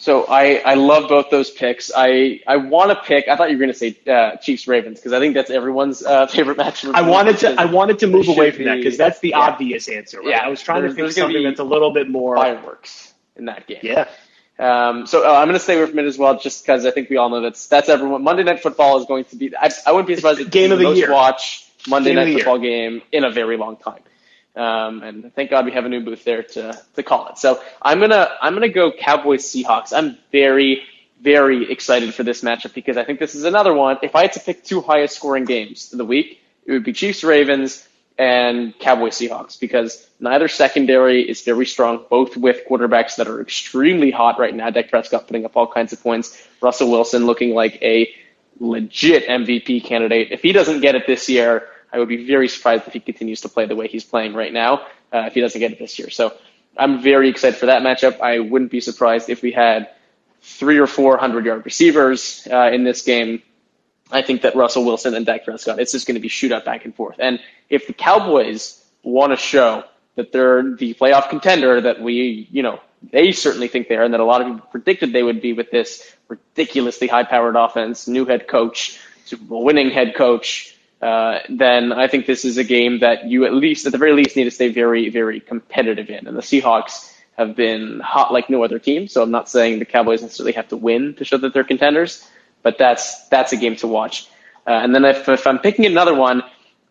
[0.00, 1.92] So I, I love both those picks.
[1.94, 3.28] I, I want to pick.
[3.28, 6.02] I thought you were going to say uh, Chiefs Ravens because I think that's everyone's
[6.02, 6.86] uh, favorite match.
[6.86, 9.40] I wanted to I wanted to move away from be, that because that's the yeah.
[9.40, 10.20] obvious answer.
[10.20, 10.30] Right?
[10.30, 13.44] Yeah, I was trying there's, to think something that's a little bit more fireworks in
[13.44, 13.80] that game.
[13.82, 14.08] Yeah.
[14.58, 16.92] Um, so uh, I'm going to stay away from it as well, just because I
[16.92, 18.24] think we all know that's that's everyone.
[18.24, 19.54] Monday Night Football is going to be.
[19.54, 21.12] I, I wouldn't be surprised if game of the, the year.
[21.12, 24.00] watch Monday game Night Football game in a very long time.
[24.56, 27.38] Um, and thank God we have a new booth there to, to call it.
[27.38, 29.92] So I'm gonna I'm gonna go Cowboys Seahawks.
[29.96, 30.82] I'm very
[31.20, 33.98] very excited for this matchup because I think this is another one.
[34.02, 36.92] If I had to pick two highest scoring games of the week, it would be
[36.92, 37.86] Chiefs Ravens
[38.18, 44.10] and Cowboys Seahawks because neither secondary is very strong, both with quarterbacks that are extremely
[44.10, 44.70] hot right now.
[44.70, 46.46] Dak Prescott putting up all kinds of points.
[46.60, 48.12] Russell Wilson looking like a
[48.58, 50.32] legit MVP candidate.
[50.32, 53.40] If he doesn't get it this year, I would be very surprised if he continues
[53.42, 55.98] to play the way he's playing right now uh, if he doesn't get it this
[55.98, 56.10] year.
[56.10, 56.34] So
[56.76, 58.20] I'm very excited for that matchup.
[58.20, 59.90] I wouldn't be surprised if we had
[60.42, 63.42] three or four hundred yard receivers uh, in this game.
[64.12, 66.84] I think that Russell Wilson and Dak Prescott, it's just going to be shootout back
[66.84, 67.16] and forth.
[67.18, 69.84] And if the Cowboys want to show
[70.16, 72.80] that they're the playoff contender that we, you know,
[73.12, 75.52] they certainly think they are, and that a lot of people predicted they would be
[75.52, 81.38] with this ridiculously high powered offense, new head coach, Super Bowl winning head coach, uh,
[81.48, 84.36] then I think this is a game that you at least, at the very least,
[84.36, 86.26] need to stay very, very competitive in.
[86.26, 89.08] And the Seahawks have been hot like no other team.
[89.08, 92.28] So I'm not saying the Cowboys necessarily have to win to show that they're contenders,
[92.62, 94.28] but that's that's a game to watch.
[94.66, 96.42] Uh, and then if, if I'm picking another one,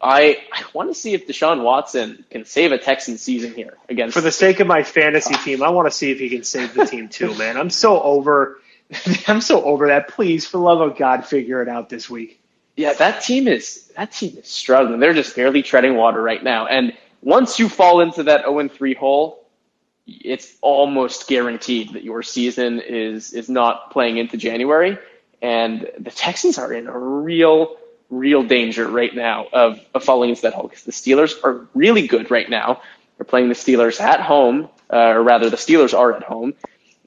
[0.02, 4.16] I, I want to see if Deshaun Watson can save a Texan season here against.
[4.16, 6.74] For the sake of my fantasy team, I want to see if he can save
[6.74, 7.58] the team too, man.
[7.58, 8.60] I'm so over.
[9.28, 10.08] I'm so over that.
[10.08, 12.39] Please, for love of God, figure it out this week
[12.80, 15.02] yeah, that team is that team is struggling.
[15.02, 16.66] They're just barely treading water right now.
[16.66, 19.46] And once you fall into that 0 3 hole,
[20.08, 24.98] it's almost guaranteed that your season is is not playing into January.
[25.42, 27.76] And the Texans are in a real,
[28.10, 32.08] real danger right now of, of falling into that hole because the Steelers are really
[32.08, 32.82] good right now.
[33.18, 36.54] They're playing the Steelers at home, uh, or rather, the Steelers are at home.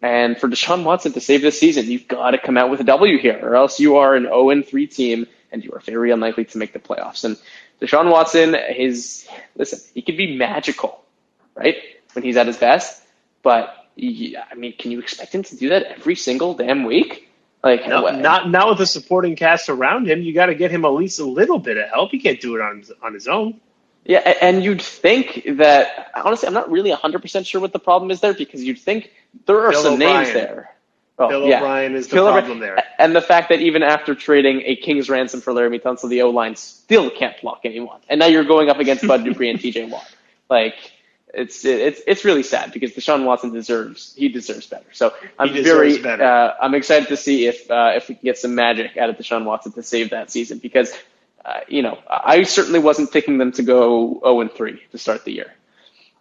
[0.02, 2.84] And for Deshaun Watson to save this season, you've got to come out with a
[2.84, 6.46] W here, or else you are an 0 3 team and you are very unlikely
[6.46, 7.24] to make the playoffs.
[7.24, 7.36] And
[7.80, 11.04] Deshaun Watson, his listen, he could be magical,
[11.54, 11.76] right,
[12.14, 13.02] when he's at his best.
[13.42, 17.28] But yeah, I mean, can you expect him to do that every single damn week?
[17.62, 20.20] Like, no, not not with a supporting cast around him.
[20.22, 22.10] You got to get him at least a little bit of help.
[22.10, 23.60] He can't do it on on his own.
[24.04, 28.20] Yeah, and you'd think that honestly, I'm not really 100% sure what the problem is
[28.20, 29.12] there because you'd think
[29.46, 30.22] there are Bill some O'Brien.
[30.24, 30.74] names there.
[31.18, 31.58] Oh, Bill yeah.
[31.58, 32.82] O'Brien is the Bill problem there.
[32.98, 36.30] And the fact that even after trading a king's ransom for Laremy Tunsil, the O
[36.30, 38.00] line still can't block anyone.
[38.08, 40.08] And now you're going up against Bud Dupree and TJ Watt.
[40.48, 40.74] Like,
[41.34, 44.86] it's it's it's really sad because Deshaun Watson deserves he deserves better.
[44.92, 48.54] So I'm very uh, I'm excited to see if uh, if we can get some
[48.54, 50.94] magic out of Deshaun Watson to save that season because
[51.44, 55.24] uh, you know I certainly wasn't picking them to go 0 and 3 to start
[55.24, 55.54] the year.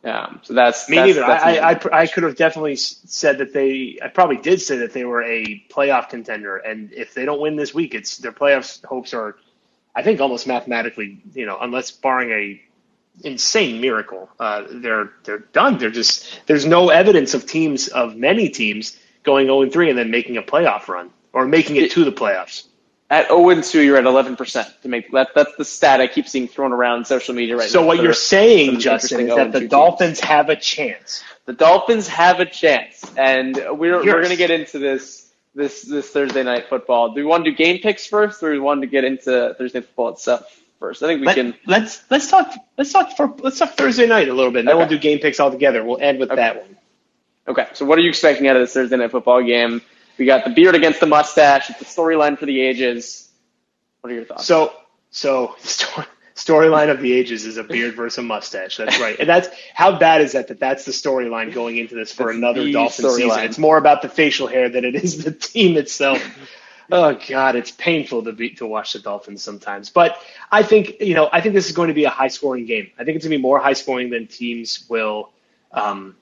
[0.03, 1.19] Um, so that's me that's, neither.
[1.21, 3.99] That's I, I, I could have definitely said that they.
[4.01, 7.55] I probably did say that they were a playoff contender, and if they don't win
[7.55, 9.35] this week, it's their playoff hopes are,
[9.95, 12.61] I think, almost mathematically, you know, unless barring a
[13.23, 15.77] insane miracle, uh, they're they're done.
[15.77, 20.09] They're just there's no evidence of teams of many teams going 0 3 and then
[20.09, 22.63] making a playoff run or making it to the playoffs.
[23.11, 25.31] At 0 2, you're at 11% to make that.
[25.35, 27.87] That's the stat I keep seeing thrown around social media right so now.
[27.87, 31.21] what you're saying, Justin, is that the 0-2 Dolphins have a chance.
[31.45, 36.09] The Dolphins have a chance, and we're we're going to get into this this this
[36.09, 37.09] Thursday night football.
[37.09, 39.55] Do we want to do game picks first, or do we want to get into
[39.57, 40.45] Thursday night football itself
[40.79, 41.03] first?
[41.03, 41.53] I think we Let, can.
[41.67, 44.59] let's let's talk let's talk for let's talk Thursday night a little bit.
[44.59, 45.83] And then we'll do game picks all together.
[45.83, 46.37] We'll end with Okay.
[46.41, 46.77] that one.
[47.49, 49.81] Okay, so what are you expecting out of this Thursday night football game?
[50.17, 51.69] We got the beard against the mustache.
[51.69, 53.29] It's a storyline for the ages.
[54.01, 54.45] What are your thoughts?
[54.45, 54.73] So
[55.11, 58.77] so story, storyline of the ages is a beard versus a mustache.
[58.77, 59.19] That's right.
[59.19, 62.37] And that's how bad is that that that's the storyline going into this for That's
[62.37, 63.29] another Dolphin season.
[63.29, 63.45] storyline.
[63.45, 66.21] It's more about the facial hair than it is the team itself.
[66.93, 69.89] Oh God, it's painful to be to watch the Dolphins sometimes.
[69.89, 70.17] But
[70.51, 72.91] I think you know I think this is going to be a high scoring game.
[72.99, 75.29] I think it's going to be more high scoring than teams will
[75.71, 76.17] um,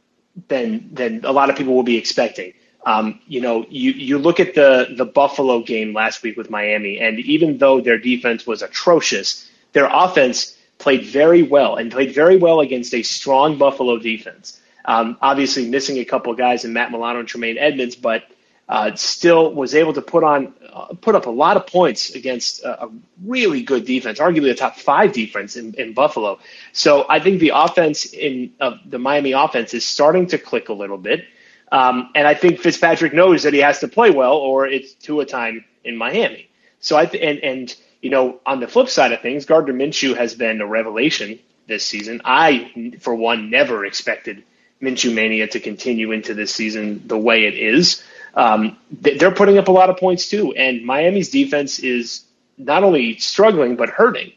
[0.48, 2.54] than than a lot of people will be expecting.
[2.86, 7.00] Um, you know, you you look at the the Buffalo game last week with Miami,
[7.00, 12.38] and even though their defense was atrocious, their offense played very well and played very
[12.38, 14.60] well against a strong Buffalo defense.
[14.86, 18.24] Um, obviously, missing a couple guys in Matt Milano and Tremaine Edmunds, but
[18.70, 22.64] uh, still was able to put on uh, put up a lot of points against
[22.64, 22.90] a, a
[23.26, 26.40] really good defense, arguably a top five defense in, in Buffalo.
[26.72, 30.74] So I think the offense in uh, the Miami offense is starting to click a
[30.74, 31.26] little bit,
[31.72, 35.22] um, and I think Fitzpatrick knows that he has to play well, or it's to
[35.22, 36.50] a time in Miami.
[36.80, 40.16] So I th- and and you know on the flip side of things, Gardner Minshew
[40.18, 42.22] has been a revelation this season.
[42.26, 44.44] I, for one, never expected
[44.82, 48.04] Minshew mania to continue into this season the way it is.
[48.34, 52.24] Um, th- they're putting up a lot of points too, and Miami's defense is
[52.58, 54.32] not only struggling but hurting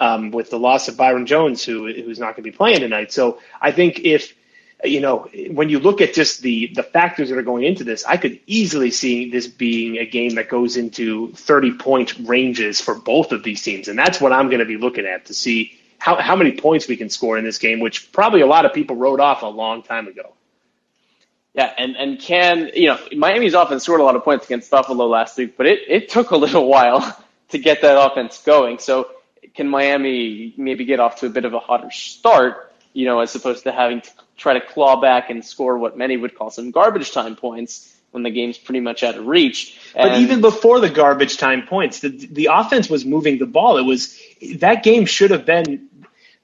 [0.00, 3.12] um, with the loss of Byron Jones, who who's not going to be playing tonight.
[3.12, 4.34] So I think if
[4.84, 8.04] you know when you look at just the the factors that are going into this,
[8.04, 12.94] I could easily see this being a game that goes into 30 point ranges for
[12.94, 15.78] both of these teams, and that's what I'm going to be looking at to see
[15.98, 18.72] how how many points we can score in this game, which probably a lot of
[18.72, 20.34] people wrote off a long time ago.
[21.54, 25.06] Yeah, and, and can, you know, Miami's offense scored a lot of points against Buffalo
[25.06, 28.78] last week, but it, it took a little while to get that offense going.
[28.78, 29.08] So
[29.56, 33.34] can Miami maybe get off to a bit of a hotter start, you know, as
[33.34, 36.70] opposed to having to try to claw back and score what many would call some
[36.70, 39.78] garbage time points when the game's pretty much out of reach.
[39.94, 43.76] But even before the garbage time points, the the offense was moving the ball.
[43.76, 44.18] It was
[44.56, 45.88] that game should have been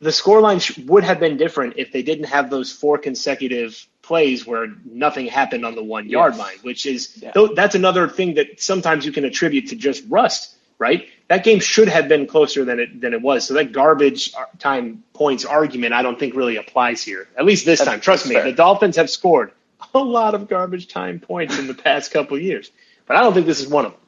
[0.00, 4.46] the scoreline sh- would have been different if they didn't have those four consecutive plays
[4.46, 6.38] where nothing happened on the one yard Yes.
[6.40, 7.30] line, which is Yeah.
[7.34, 11.06] though that's another thing that sometimes you can attribute to just rust, right?
[11.28, 13.46] That game should have been closer than it than it was.
[13.46, 17.28] So that garbage time points argument, I don't think really applies here.
[17.36, 18.00] At least this That's- time.
[18.00, 18.44] Trust me, fair.
[18.44, 19.52] the Dolphins have scored
[19.94, 22.70] a lot of garbage time points in the past couple years,
[23.06, 24.00] but I don't think this is one of them.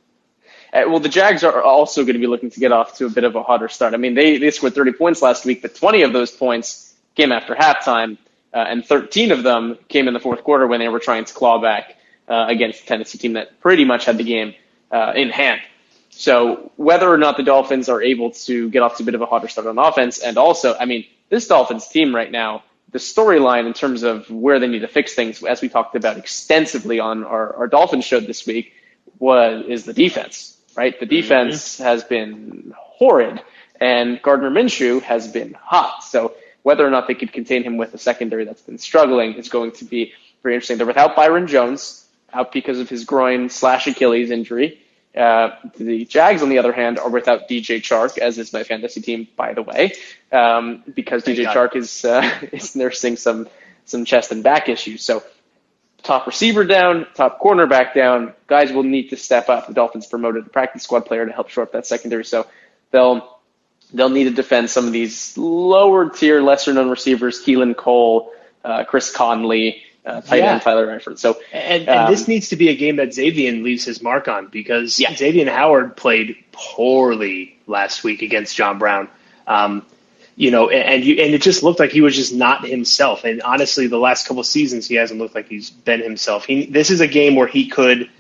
[0.73, 3.11] Uh, well, the Jags are also going to be looking to get off to a
[3.11, 3.95] bit of a hotter start.
[3.95, 7.33] I mean, they, they scored 30 points last week, but 20 of those points came
[7.33, 8.19] after halftime,
[8.53, 11.33] uh, and 13 of them came in the fourth quarter when they were trying to
[11.33, 11.97] claw back
[12.29, 14.55] uh, against the Tennessee team that pretty much had the game
[14.91, 15.61] uh, in hand.
[16.19, 19.21] So whether or not the Dolphins are able to get off to a bit of
[19.21, 22.99] a hotter start on offense, and also, I mean, this Dolphins team right now, the
[22.99, 27.01] storyline in terms of where they need to fix things, as we talked about extensively
[27.01, 28.73] on our, our Dolphins show this week,
[29.19, 30.99] was is the defense, right?
[30.99, 31.17] The mm-hmm.
[31.17, 33.43] defense has been horrid,
[33.79, 36.03] and Gardner Minshew has been hot.
[36.03, 39.51] So whether or not they could contain him with a secondary that's been struggling is
[39.51, 40.79] going to be very interesting.
[40.79, 44.81] They're without Byron Jones, out because of his groin slash Achilles injury.
[45.17, 49.01] Uh, the Jags, on the other hand, are without DJ Chark, as is my fantasy
[49.01, 49.95] team, by the way,
[50.31, 51.57] um, because Thank DJ God.
[51.57, 53.49] Chark is uh, is nursing some
[53.87, 55.03] some chest and back issues.
[55.03, 55.23] So
[56.03, 58.35] top receiver down, top cornerback down.
[58.47, 59.69] Guys will need to step up.
[59.69, 62.47] The Dolphins promoted a practice squad player to help shore up that secondary, so
[62.91, 63.39] they'll
[63.95, 68.33] they'll need to defend some of these lower tier, lesser known receivers: Keelan Cole,
[68.65, 70.53] uh, Chris Conley, uh, tight Yeah.
[70.55, 71.19] end Tyler Eifert.
[71.19, 74.29] So And, and Um, this needs to be a game that Xavier leaves his mark
[74.29, 75.15] on because Yeah.
[75.15, 79.09] Xavier Howard played poorly last week against John Brown.
[79.47, 79.85] Um,
[80.37, 83.25] you know, and, and you and it just looked like he was just not himself.
[83.25, 86.45] And honestly, the last couple seasons, he hasn't looked like he's been himself.
[86.45, 88.11] He, this is a game where he could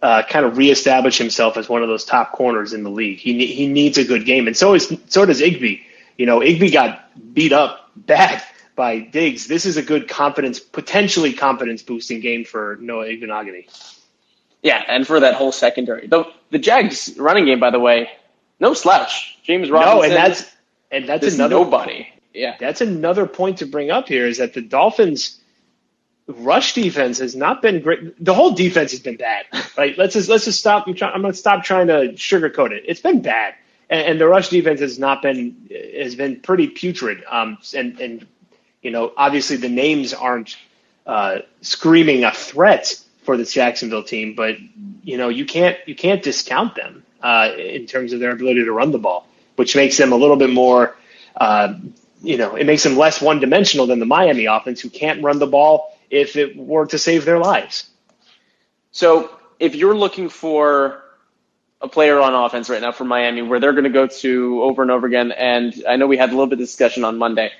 [0.00, 3.18] uh, kind of reestablish himself as one of those top corners in the league.
[3.18, 5.80] He he needs a good game, and so is so does Igby.
[6.16, 8.40] You know, Igby got beat up bad
[8.76, 9.46] by Diggs.
[9.46, 13.66] This is a good confidence, potentially confidence boosting game for Noah Igbinoghene.
[14.62, 18.10] yeah, and for that whole secondary, the the Jags running game, by the way,
[18.60, 19.38] no slouch.
[19.42, 20.50] James Robinson, No, and that's
[20.90, 22.08] and that's another nobody.
[22.32, 25.40] Yeah, that's another point to bring up here is that the Dolphins
[26.26, 28.22] rush defense has not been great.
[28.24, 29.46] The whole defense has been bad,
[29.78, 29.96] right?
[29.96, 30.86] Let's just let's just stop.
[30.86, 32.84] I'm, try, I'm gonna stop trying to sugarcoat it.
[32.86, 33.54] It's been bad,
[33.90, 37.22] and, and, the rush defense has not been has been pretty putrid.
[37.30, 38.26] Um, and and
[38.84, 40.56] you know, obviously the names aren't
[41.06, 44.56] uh, screaming a threat for the Jacksonville team, but
[45.02, 48.72] you know, you can't you can't discount them uh, in terms of their ability to
[48.72, 49.26] run the ball,
[49.56, 50.94] which makes them a little bit more.
[51.34, 51.74] Uh,
[52.22, 55.38] you know, it makes them less one dimensional than the Miami offense, who can't run
[55.38, 57.88] the ball if it were to save their lives.
[58.92, 61.02] So if you're looking for
[61.80, 64.82] a player on offense right now for Miami where they're going to go to over
[64.82, 67.50] and over again, and I know we had a little bit of discussion on Monday.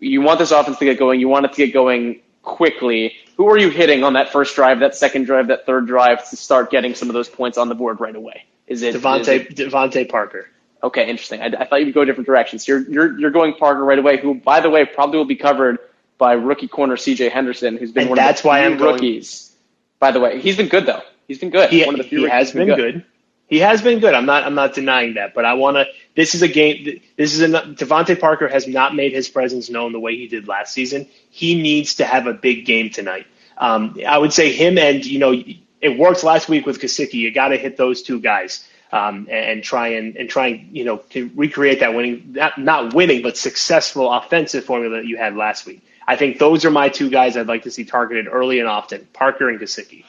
[0.00, 1.20] You want this offense to get going.
[1.20, 3.14] You want it to get going quickly.
[3.36, 6.36] Who are you hitting on that first drive, that second drive, that third drive to
[6.36, 8.44] start getting some of those points on the board right away?
[8.66, 10.48] Is it DeVante Parker?
[10.82, 11.42] Okay, interesting.
[11.42, 12.66] I, I, thought you'd go different directions.
[12.66, 15.78] You're you're you're going Parker right away, who by the way probably will be covered
[16.16, 17.28] by rookie corner C.J.
[17.28, 19.48] Henderson, who's been and one that's of the why I'm rookies.
[19.48, 19.58] Going,
[19.98, 21.02] by the way, he's been good though.
[21.28, 21.70] He's been good.
[21.70, 22.94] He, one of the few he has been, been good.
[22.94, 23.04] good.
[23.50, 24.14] He has been good.
[24.14, 24.44] I'm not.
[24.44, 25.34] I'm not denying that.
[25.34, 25.86] But I want to.
[26.14, 27.00] This is a game.
[27.16, 27.48] This is a.
[27.48, 31.08] DeVante Parker has not made his presence known the way he did last season.
[31.30, 33.26] He needs to have a big game tonight.
[33.58, 37.14] Um, I would say him and you know it worked last week with Gesicki.
[37.14, 40.76] You got to hit those two guys um, and, and, try and, and try and
[40.76, 45.16] you know to recreate that winning not not winning but successful offensive formula that you
[45.16, 45.82] had last week.
[46.06, 49.08] I think those are my two guys I'd like to see targeted early and often,
[49.12, 50.04] Parker and Gesicki.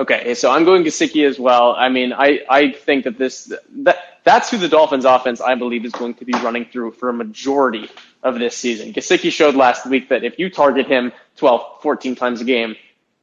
[0.00, 1.74] Okay, so I'm going Gesicki as well.
[1.76, 5.84] I mean, I, I think that this that that's who the Dolphins offense I believe
[5.84, 7.86] is going to be running through for a majority
[8.22, 8.94] of this season.
[8.94, 12.76] Gesicki showed last week that if you target him 12, 14 times a game,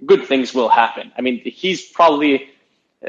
[0.05, 1.11] good things will happen.
[1.17, 2.47] I mean, he's probably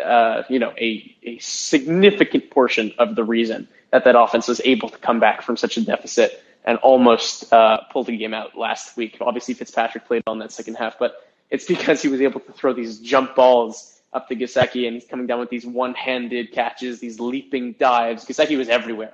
[0.02, 4.88] uh, you know a, a significant portion of the reason that that offense was able
[4.88, 8.96] to come back from such a deficit and almost uh, pulled the game out last
[8.96, 9.18] week.
[9.20, 12.72] Obviously, Fitzpatrick played on that second half, but it's because he was able to throw
[12.72, 17.20] these jump balls up to Gesicki, and he's coming down with these one-handed catches, these
[17.20, 18.24] leaping dives.
[18.24, 19.12] Gesicki was everywhere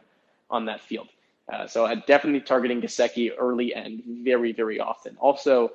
[0.51, 1.09] on that field.
[1.53, 5.17] Uh, so I'm definitely targeting Gesicki early and very, very often.
[5.19, 5.73] Also,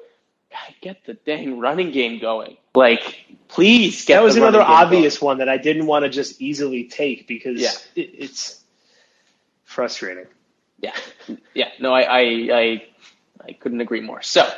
[0.51, 2.57] God, get the dang running game going.
[2.73, 4.15] Like, please get.
[4.15, 5.27] That was another obvious going.
[5.27, 7.71] one that I didn't want to just easily take because yeah.
[7.95, 8.63] it, it's
[9.63, 10.25] frustrating.
[10.81, 10.95] Yeah,
[11.53, 11.69] yeah.
[11.79, 12.19] No, I, I,
[12.51, 12.87] I,
[13.47, 14.23] I couldn't agree more.
[14.23, 14.49] So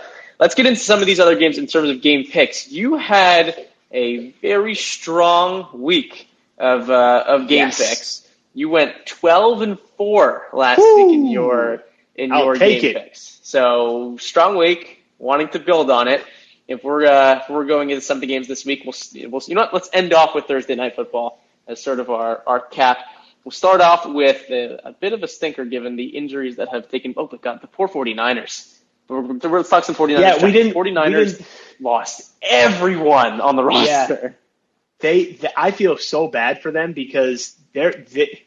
[0.41, 2.69] let's get into some of these other games in terms of game picks.
[2.69, 6.27] You had a very strong week
[6.57, 7.77] of uh, of game yes.
[7.77, 8.27] picks.
[8.53, 11.05] You went twelve and four last Woo!
[11.05, 11.83] week in your
[12.15, 12.95] in I'll your game it.
[12.95, 13.39] picks.
[13.43, 16.25] So strong week, wanting to build on it.
[16.67, 19.41] If we're uh, if we're going into some of the games this week, we'll we'll
[19.45, 19.73] you know what?
[19.73, 22.97] Let's end off with Thursday night football as sort of our our cap.
[23.43, 26.89] We'll start off with a, a, bit of a stinker given the injuries that have
[26.89, 27.15] taken.
[27.17, 28.77] Oh, but God, the poor 49ers.
[29.11, 30.19] Let's talk some 49ers.
[30.19, 30.73] Yeah, we didn't.
[30.73, 31.47] 49ers we didn't,
[31.79, 34.19] lost everyone on the roster.
[34.21, 34.29] Yeah.
[34.99, 38.43] They, they, I feel so bad for them because they're they,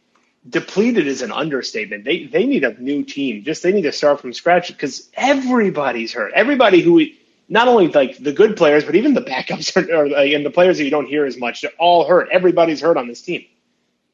[0.49, 2.05] depleted is an understatement.
[2.05, 3.45] They they need a new team.
[3.45, 6.33] Just they need to start from scratch because everybody's hurt.
[6.35, 7.05] Everybody who
[7.49, 10.79] not only like the good players, but even the backups are, like, and the players
[10.79, 12.29] that you don't hear as much, they're all hurt.
[12.31, 13.45] Everybody's hurt on this team.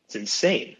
[0.07, 0.77] It's insane.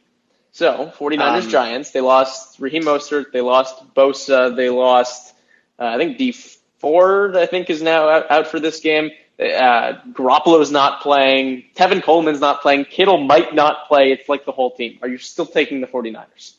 [0.53, 5.33] So, 49ers um, Giants, they lost Raheem Mostert, they lost Bosa, they lost,
[5.81, 6.33] uh, I think Dee
[6.79, 9.11] Ford, I think, is now out, out for this game.
[9.39, 11.65] Uh, Garoppolo's not playing.
[11.75, 12.85] Tevin Coleman's not playing.
[12.85, 14.13] Kittle might not play.
[14.13, 14.99] It's like the whole team.
[15.01, 16.55] Are you still taking the 49ers?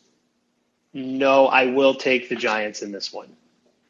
[0.94, 3.30] No, I will take the Giants in this one.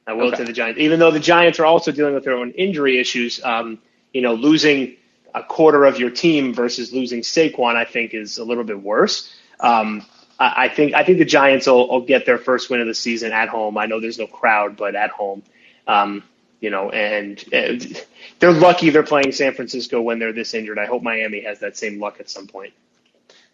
[0.05, 0.37] I will okay.
[0.37, 3.41] take the Giants, even though the Giants are also dealing with their own injury issues.
[3.43, 3.79] Um,
[4.13, 4.97] you know, losing
[5.33, 9.33] a quarter of your team versus losing Saquon, I think, is a little bit worse.
[9.59, 10.05] Um,
[10.41, 13.31] I, think I think the Giants will, will, get their first win of the season
[13.31, 13.77] at home.
[13.77, 15.43] I know there's no crowd, but at home,
[15.87, 16.23] um,
[16.59, 18.05] you know, and, and
[18.39, 20.79] they're lucky they're playing San Francisco when they're this injured.
[20.79, 22.73] I hope Miami has that same luck at some point.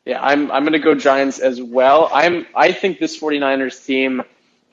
[0.06, 2.10] Yeah, I'm I'm going to go Giants as well.
[2.14, 4.24] I'm I think this 49ers team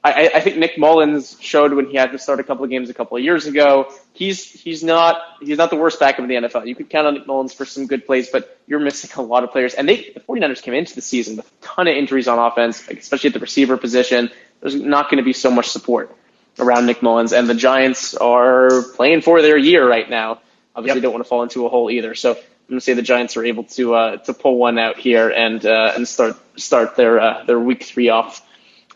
[0.04, 2.90] I, I think Nick Mullens showed when he had to start a couple of games
[2.90, 3.90] a couple of years ago.
[4.12, 6.66] He's he's not he's not the worst backup in the NFL.
[6.66, 9.44] You could count on Nick Mullens for some good plays, but you're missing a lot
[9.44, 9.72] of players.
[9.72, 12.86] And they the 49ers came into the season with a ton of injuries on offense,
[12.86, 14.30] especially at the receiver position.
[14.60, 16.14] There's not going to be so much support
[16.58, 20.42] around Nick Mullens, and the Giants are playing for their year right now.
[20.76, 21.04] Obviously, yep.
[21.04, 22.14] don't want to fall into a hole either.
[22.14, 22.36] So I'm
[22.68, 25.64] going to say the Giants are able to uh, to pull one out here and
[25.64, 28.42] uh, and start start their uh, their week three off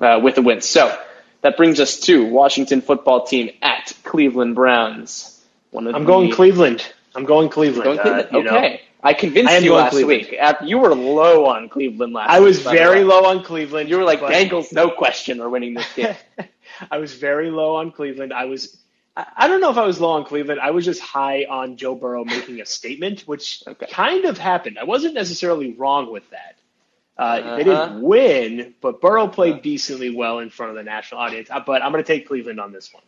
[0.00, 0.60] uh, with a win.
[0.60, 0.96] So
[1.42, 5.40] that brings us to Washington football team at Cleveland Browns.
[5.70, 6.92] One of I'm the, going Cleveland.
[7.14, 7.84] I'm going Cleveland.
[7.84, 8.28] Going Cleveland.
[8.32, 8.72] Uh, okay.
[8.72, 8.78] Know.
[9.02, 10.26] I convinced I you last Cleveland.
[10.30, 10.40] week.
[10.64, 13.88] You were low on Cleveland last I was week, very low on Cleveland.
[13.88, 16.16] You were like, Bengals, no question, are winning this game.
[16.90, 18.32] I was very low on Cleveland.
[18.32, 18.76] I was
[19.36, 20.60] I don't know if I was low on Cleveland.
[20.60, 23.86] I was just high on Joe Burrow making a statement, which okay.
[23.90, 24.78] kind of happened.
[24.78, 26.56] I wasn't necessarily wrong with that.
[27.18, 27.56] Uh, uh-huh.
[27.56, 29.62] They didn't win, but Burrow played uh-huh.
[29.62, 31.48] decently well in front of the national audience.
[31.50, 33.02] Uh, but I'm going to take Cleveland on this one.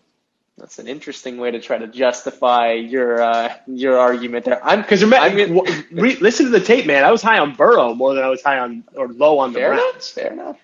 [0.61, 4.63] That's an interesting way to try to justify your uh, your argument there.
[4.63, 7.03] I'm because listen to the tape, man.
[7.03, 9.61] I was high on Burrow more than I was high on or low on the
[9.61, 9.91] fair Browns.
[9.95, 10.59] Enough, fair enough.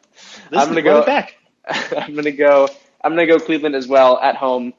[0.50, 1.36] Listen, I'm gonna go back.
[1.66, 2.68] I'm gonna go.
[3.02, 4.74] I'm gonna go Cleveland as well at home.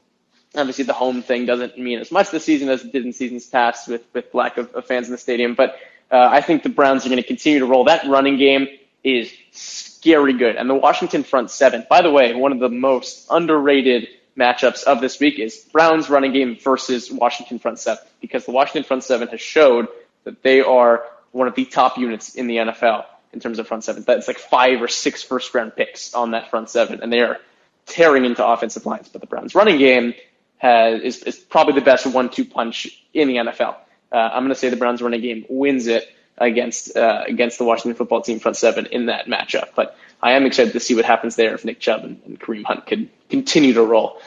[0.56, 3.48] Obviously, the home thing doesn't mean as much this season as it did in seasons
[3.48, 5.56] past with with lack of, of fans in the stadium.
[5.56, 5.80] But
[6.12, 7.86] uh, I think the Browns are going to continue to roll.
[7.86, 8.68] That running game
[9.04, 11.86] is scary good, and the Washington front seven.
[11.90, 16.32] By the way, one of the most underrated matchups of this week is Browns running
[16.32, 19.88] game versus Washington front seven because the Washington front seven has showed
[20.24, 23.84] that they are one of the top units in the NFL in terms of front
[23.84, 24.04] seven.
[24.06, 27.38] That's like five or six first round picks on that front seven, and they are
[27.86, 29.10] tearing into offensive lines.
[29.10, 30.14] But the Browns running game
[30.58, 33.76] has, is, is probably the best one two punch in the NFL.
[34.12, 37.64] Uh, I'm going to say the Browns running game wins it against uh, against the
[37.64, 39.70] Washington football team front seven in that matchup.
[39.76, 42.64] But I am excited to see what happens there if Nick Chubb and, and Kareem
[42.64, 44.20] Hunt can continue to roll.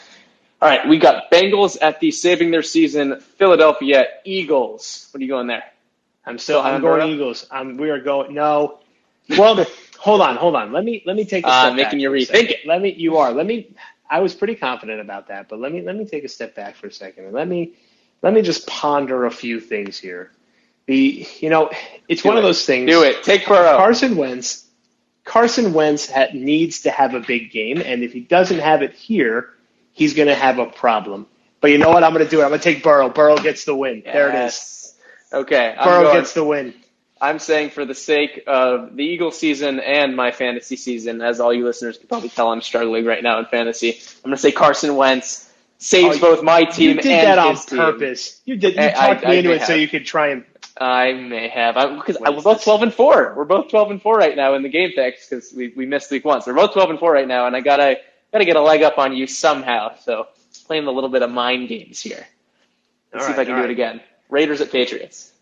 [0.62, 5.08] All right, we got Bengals at the saving their season Philadelphia Eagles.
[5.10, 5.64] What are you going there?
[6.26, 6.60] I'm still.
[6.60, 7.08] I'm going?
[7.10, 7.46] Eagles.
[7.50, 7.76] I'm.
[7.76, 8.34] We are going.
[8.34, 8.80] No.
[9.30, 9.64] Well,
[9.98, 10.72] hold on, hold on.
[10.72, 11.46] Let me let me take.
[11.46, 12.66] A step uh, making you rethink it.
[12.66, 12.92] Let me.
[12.92, 13.32] You are.
[13.32, 13.74] Let me.
[14.10, 16.76] I was pretty confident about that, but let me let me take a step back
[16.76, 17.74] for a second and let me
[18.22, 20.30] let me just ponder a few things here.
[20.86, 21.70] The you know
[22.08, 22.40] it's Do one it.
[22.40, 22.90] of those things.
[22.90, 23.22] Do it.
[23.22, 23.76] Take Burrow.
[23.76, 24.66] Carson Wentz
[25.24, 28.92] Carson Wentz ha- needs to have a big game, and if he doesn't have it
[28.94, 29.50] here,
[29.92, 31.26] he's going to have a problem.
[31.60, 32.02] But you know what?
[32.02, 32.44] I'm going to do it.
[32.44, 33.10] I'm going to take Burrow.
[33.10, 34.02] Burrow gets the win.
[34.04, 34.12] Yes.
[34.14, 34.94] There it is.
[35.32, 35.76] Okay.
[35.84, 36.74] Burrow going, gets the win.
[37.20, 41.52] I'm saying for the sake of the Eagle season and my fantasy season, as all
[41.52, 43.90] you listeners can probably tell, I'm struggling right now in fantasy.
[43.92, 45.49] I'm going to say Carson Wentz
[45.80, 48.38] saves oh, both my team you did and that on purpose.
[48.38, 48.54] Team.
[48.54, 48.74] You did.
[48.76, 49.66] You talked I, me I into it have.
[49.66, 50.44] so you could try and
[50.78, 51.74] I may have.
[51.74, 53.34] Because we're both 12 and 4.
[53.36, 56.10] We're both 12 and 4 right now in the game picks because we, we missed
[56.10, 56.42] week one.
[56.42, 57.96] So we're both 12 and 4 right now, and I gotta
[58.32, 59.96] gotta get a leg up on you somehow.
[59.96, 60.28] So
[60.66, 62.24] playing a little bit of mind games here.
[63.12, 63.70] Let's all see right, if I can do right.
[63.70, 64.00] it again.
[64.28, 65.32] Raiders at Patriots.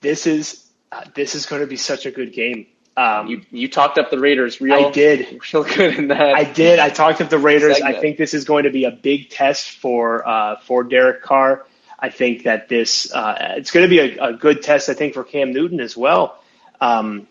[0.00, 2.66] This is uh, this is going to be such a good game.
[2.96, 4.74] Um, you you talked up the Raiders real.
[4.74, 5.40] I did.
[5.54, 6.34] Real good in that.
[6.34, 6.78] I did.
[6.78, 7.76] I talked up the Raiders.
[7.76, 7.96] Segment.
[7.96, 11.66] I think this is going to be a big test for uh, for Derek Carr.
[11.98, 14.88] I think that this uh, it's going to be a, a, good test.
[14.88, 16.42] I think for Cam Newton as well.
[16.80, 17.28] Um,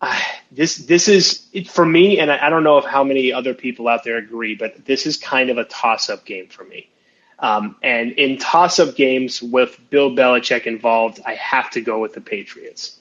[0.00, 3.32] I, this this is it, for me, and I, I, don't know if how many
[3.32, 6.90] other people out there agree, but this is kind of a toss-up game for me.
[7.38, 12.20] Um, and in toss-up games with Bill Belichick involved, I have to go with the
[12.20, 12.98] Patriots.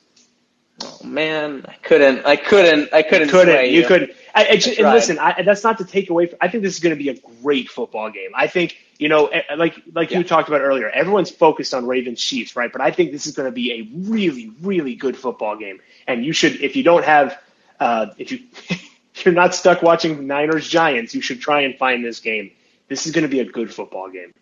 [0.82, 3.28] Oh man, I couldn't, I couldn't, I couldn't.
[3.28, 3.66] You couldn't.
[3.66, 4.12] You, you couldn't.
[4.36, 6.28] I, I, and listen, I, that's not to take away.
[6.28, 8.32] From, I think this is going to be a great football game.
[8.34, 10.20] I think you know, eh, like like yeah.
[10.20, 12.72] you talked about earlier, everyone's focused on Ravens Chiefs, right?
[12.72, 15.80] But I think this is going to be a really, really good football game.
[16.08, 17.38] And you should, if you don't have,
[17.80, 22.04] uh, if you if you're not stuck watching Niners Giants, you should try and find
[22.04, 22.52] this game.
[22.88, 24.34] This is going to be a good football game.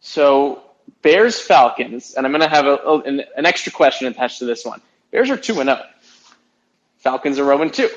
[0.00, 0.62] So
[1.02, 4.64] Bears Falcons, and I'm going to have a, an, an extra question attached to this
[4.64, 4.80] one.
[5.14, 5.78] Bears are two and zero.
[5.80, 6.34] Oh.
[6.98, 7.88] Falcons are zero and two.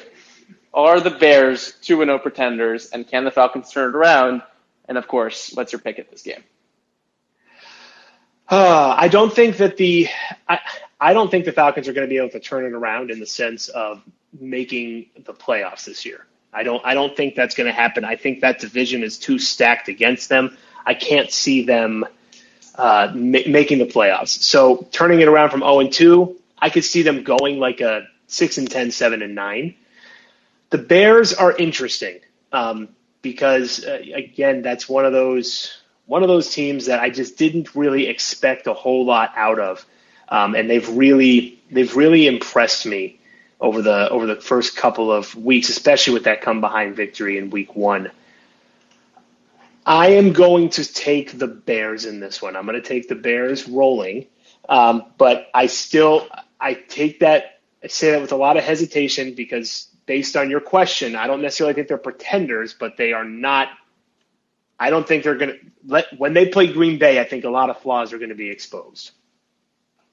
[0.72, 4.44] Are the Bears two and zero oh pretenders, and can the Falcons turn it around?
[4.88, 6.44] And of course, what's your pick at this game?
[8.48, 10.10] Uh, I don't think that the
[10.48, 10.60] I,
[11.00, 13.20] I don't think the Falcons are going to be able to turn it around in
[13.20, 14.04] the sense of
[14.40, 16.28] making the playoffs this year.
[16.54, 18.06] I don't I don't think that's going to happen.
[18.06, 20.56] I think that division is too stacked against them.
[20.86, 22.06] I can't see them
[22.76, 24.40] uh, ma- making the playoffs.
[24.44, 28.08] So turning it around from 0 and 2, I could see them going like a
[28.28, 29.76] 6 and 10, 7 and 9.
[30.70, 32.20] The Bears are interesting
[32.52, 32.90] um,
[33.22, 37.76] because uh, again, that's one of those one of those teams that I just didn't
[37.76, 39.86] really expect a whole lot out of,
[40.30, 43.20] um, and they've really they've really impressed me
[43.60, 47.50] over the over the first couple of weeks, especially with that come behind victory in
[47.50, 48.10] week one.
[49.86, 52.58] I am going to take the Bears in this one.
[52.58, 54.28] I'm going to take the Bears rolling,
[54.68, 56.28] um, but I still
[56.60, 60.60] I take that I say that with a lot of hesitation because based on your
[60.62, 63.70] question, I don't necessarily think they're pretenders, but they are not.
[64.80, 67.20] I don't think they're going to let when they play Green Bay.
[67.20, 69.12] I think a lot of flaws are going to be exposed.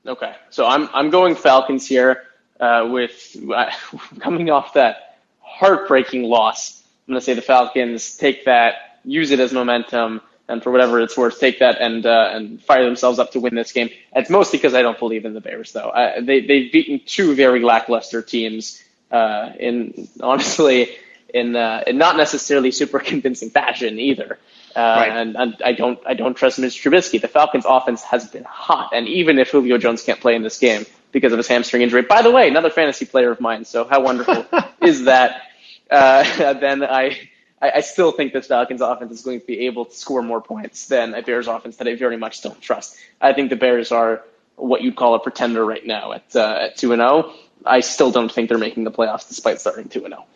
[0.07, 2.25] Okay, so I'm I'm going Falcons here
[2.61, 3.71] uh, with uh,
[4.21, 6.83] coming off that heartbreaking loss.
[7.07, 11.01] I'm going to say the Falcons take that, use it as momentum, and for whatever
[11.01, 13.91] it's worth, take that and uh, and fire themselves up to win this game.
[14.15, 15.93] It's mostly because I don't believe in the Bears, though.
[16.21, 18.83] they they've beaten two very lackluster teams.
[19.11, 20.97] Uh, in honestly,
[21.33, 24.39] in uh, in not necessarily super convincing fashion either.
[24.77, 25.13] Uh, right.
[25.13, 27.21] and, and, I don't I don't trust Mitch Trubisky.
[27.21, 30.59] The Falcons' offense has been hot, and even if Julio Jones can't play in this
[30.59, 33.65] game because of his hamstring injury, by the way, another fantasy player of mine.
[33.65, 34.45] So how wonderful
[34.83, 35.43] is that?
[35.89, 37.29] Uh, then I,
[37.65, 40.41] I I still think this Falcons' offense is going to be able to score more
[40.41, 42.97] points than a Bears' offense that I very much don't trust.
[43.21, 44.23] I think the Bears are
[44.57, 47.25] what you'd call a pretender right now at uh, at two and zero.
[47.27, 47.35] Oh.
[47.67, 50.27] I still don't think they're making the playoffs despite starting two and zero.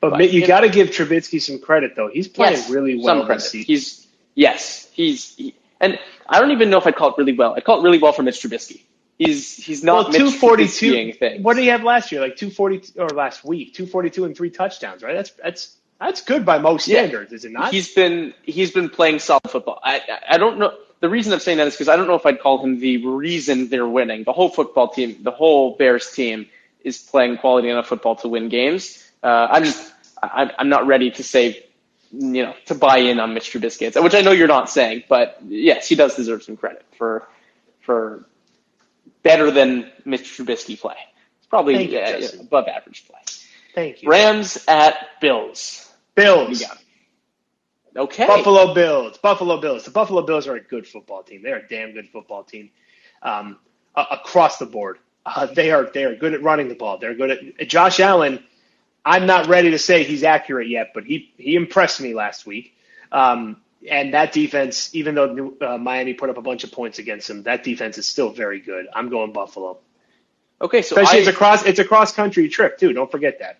[0.00, 2.08] But, but you got to give Trubisky some credit though.
[2.08, 3.66] He's playing yes, really well this season.
[3.66, 7.54] He's yes, he's he, and I don't even know if I'd call it really well.
[7.54, 8.82] I call it really well for Mitch Trubisky.
[9.18, 11.12] He's he's not well, two forty two.
[11.42, 12.20] What did he have last year?
[12.20, 15.02] Like two forty or last week, two forty two and three touchdowns.
[15.02, 15.14] Right?
[15.14, 17.36] That's that's that's good by most standards, yeah.
[17.36, 17.72] is it not?
[17.72, 19.80] He's been he's been playing solid football.
[19.82, 20.74] I I don't know.
[21.00, 23.04] The reason I'm saying that is because I don't know if I'd call him the
[23.06, 24.24] reason they're winning.
[24.24, 26.46] The whole football team, the whole Bears team,
[26.82, 29.04] is playing quality enough football to win games.
[29.22, 29.92] Uh, I'm just
[30.22, 31.64] I'm not ready to say,
[32.12, 35.38] you know, to buy in on Mitch Trubisky, which I know you're not saying, but
[35.46, 37.28] yes, he does deserve some credit for
[37.80, 38.24] for
[39.22, 40.96] better than Mitch Trubisky play.
[41.38, 43.18] It's probably you, uh, above average play.
[43.74, 44.10] Thank you.
[44.10, 45.87] Rams at Bills.
[46.22, 46.64] Bills.
[47.96, 48.26] Okay.
[48.26, 49.18] Buffalo Bills.
[49.18, 49.84] Buffalo Bills.
[49.84, 51.42] The Buffalo Bills are a good football team.
[51.42, 52.70] They're a damn good football team
[53.22, 53.58] um,
[53.94, 54.98] uh, across the board.
[55.26, 56.98] Uh, they are they are good at running the ball.
[56.98, 58.42] They're good at Josh Allen
[59.08, 62.76] I'm not ready to say he's accurate yet, but he he impressed me last week.
[63.10, 67.30] Um, and that defense, even though uh, Miami put up a bunch of points against
[67.30, 68.86] him, that defense is still very good.
[68.92, 69.78] I'm going Buffalo.
[70.60, 72.92] Okay, so especially I, it's a cross it's a cross country trip too.
[72.92, 73.58] Don't forget that.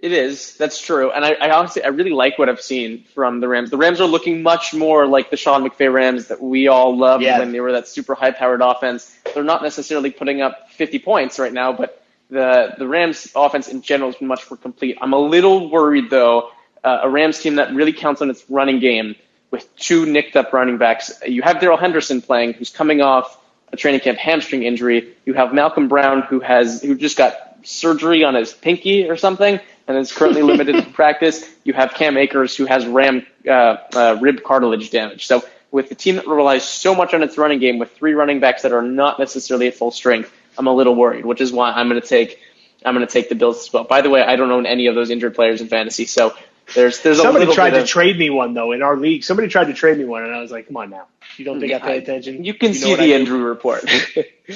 [0.00, 0.56] It is.
[0.56, 1.10] That's true.
[1.10, 3.70] And I, I, honestly, I really like what I've seen from the Rams.
[3.70, 7.24] The Rams are looking much more like the Sean McVay Rams that we all loved
[7.24, 7.40] yeah.
[7.40, 9.12] when they were that super high powered offense.
[9.34, 13.82] They're not necessarily putting up 50 points right now, but the the Rams offense in
[13.82, 14.98] general been much more complete.
[15.00, 16.50] I'm a little worried though.
[16.84, 19.16] Uh, a Rams team that really counts on its running game
[19.50, 21.20] with two nicked up running backs.
[21.26, 23.36] You have Darrell Henderson playing, who's coming off
[23.72, 25.14] a training camp hamstring injury.
[25.24, 27.34] You have Malcolm Brown, who has who just got
[27.64, 29.58] surgery on his pinky or something,
[29.88, 31.48] and is currently limited to practice.
[31.64, 35.26] You have Cam Akers, who has ram uh, uh, rib cartilage damage.
[35.26, 38.40] So with the team that relies so much on its running game, with three running
[38.40, 41.72] backs that are not necessarily at full strength, I'm a little worried, which is why
[41.72, 42.40] I'm going to take
[42.84, 43.84] I'm going to take the Bills as well.
[43.84, 46.36] By the way, I don't own any of those injured players in fantasy, so
[46.74, 49.24] there's there's somebody tried to of, trade me one though in our league.
[49.24, 51.60] Somebody tried to trade me one, and I was like, come on now, you don't
[51.60, 52.44] think I pay attention?
[52.44, 53.84] You can you see the injury report.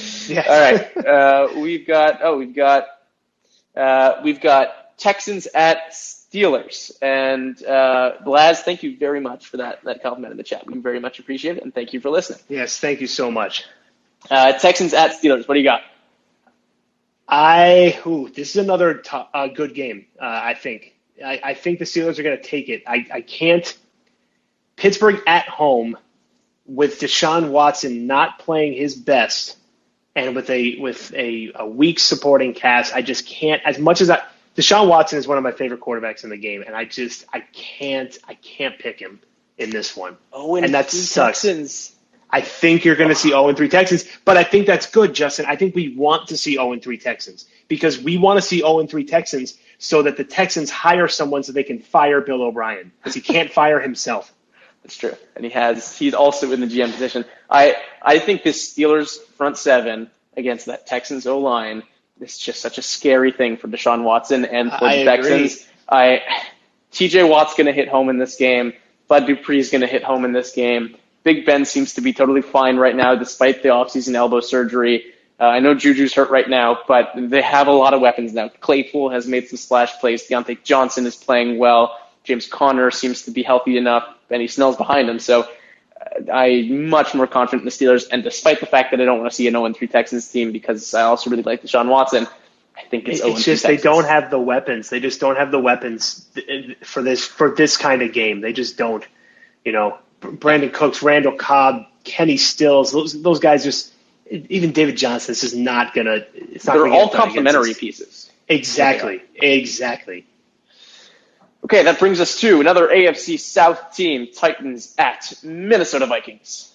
[0.28, 0.44] yeah.
[0.48, 2.86] All right, uh, we've got oh we've got
[3.74, 9.82] uh, we've got Texans at Steelers, and uh, Blaz, thank you very much for that
[9.84, 10.66] that compliment in the chat.
[10.66, 12.40] We very much appreciate it, and thank you for listening.
[12.48, 13.64] Yes, thank you so much.
[14.30, 15.48] Uh, Texans at Steelers.
[15.48, 15.82] What do you got?
[17.28, 20.06] I ooh, this is another t- uh, good game.
[20.20, 20.94] Uh, I think.
[21.24, 22.82] I, I, think the Steelers are going to take it.
[22.86, 23.78] I, I can't.
[24.76, 25.96] Pittsburgh at home
[26.66, 29.56] with Deshaun Watson not playing his best,
[30.14, 33.62] and with a with a, a weak supporting cast, I just can't.
[33.64, 34.22] As much as I,
[34.56, 37.40] Deshaun Watson is one of my favorite quarterbacks in the game, and I just I
[37.40, 39.20] can't I can't pick him
[39.56, 40.16] in this one.
[40.32, 41.42] Oh, and, and that sucks.
[41.42, 41.94] Texans.
[42.34, 45.44] I think you're going to see 0 3 Texans, but I think that's good, Justin.
[45.46, 48.86] I think we want to see 0 3 Texans because we want to see 0
[48.86, 53.14] 3 Texans so that the Texans hire someone so they can fire Bill O'Brien because
[53.14, 54.32] he can't fire himself.
[54.82, 55.96] That's true, and he has.
[55.96, 57.24] He's also in the GM position.
[57.48, 61.82] I I think this Steelers front seven against that Texans O line
[62.22, 65.54] is just such a scary thing for Deshaun Watson and for I the Texans.
[65.56, 65.66] Agree.
[65.88, 66.22] I
[66.92, 67.24] T.J.
[67.24, 68.74] Watt's going to hit home in this game.
[69.08, 70.96] Bud Dupree is going to hit home in this game.
[71.24, 75.12] Big Ben seems to be totally fine right now, despite the offseason elbow surgery.
[75.40, 78.48] Uh, I know Juju's hurt right now, but they have a lot of weapons now.
[78.48, 80.28] Claypool has made some splash plays.
[80.28, 81.98] Diontae Johnson is playing well.
[82.24, 84.06] James Conner seems to be healthy enough.
[84.28, 85.18] Benny Snell's behind him.
[85.18, 85.48] So
[86.32, 88.08] I'm much more confident in the Steelers.
[88.10, 90.94] And despite the fact that I don't want to see an 0-3 Texans team because
[90.94, 92.26] I also really like Deshaun Watson,
[92.76, 94.90] I think it's, it's oh just they don't have the weapons.
[94.90, 96.26] They just don't have the weapons
[96.82, 98.40] for this for this kind of game.
[98.40, 99.06] They just don't.
[99.64, 103.92] You know, Brandin Cooks, Randall Cobb, Kenny Stills, those, those guys just
[104.30, 105.32] even David Johnson.
[105.32, 106.24] This is not gonna.
[106.34, 108.30] It's not They're all complementary pieces.
[108.48, 109.22] Exactly.
[109.36, 110.26] Exactly.
[111.64, 116.72] Okay, that brings us to another AFC South team, Titans at Minnesota Vikings.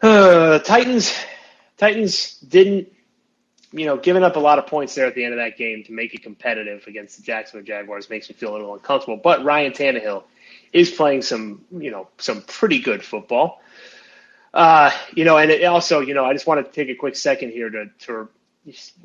[0.00, 1.14] Uh, Titans,
[1.76, 2.90] Titans didn't,
[3.70, 5.84] you know, giving up a lot of points there at the end of that game
[5.84, 9.18] to make it competitive against the Jacksonville Jaguars makes me feel a little uncomfortable.
[9.22, 10.24] But Ryan Tannehill
[10.72, 13.60] is playing some, you know, some pretty good football.
[14.54, 17.16] Uh, you know, and it also, you know, I just want to take a quick
[17.16, 18.28] second here to, to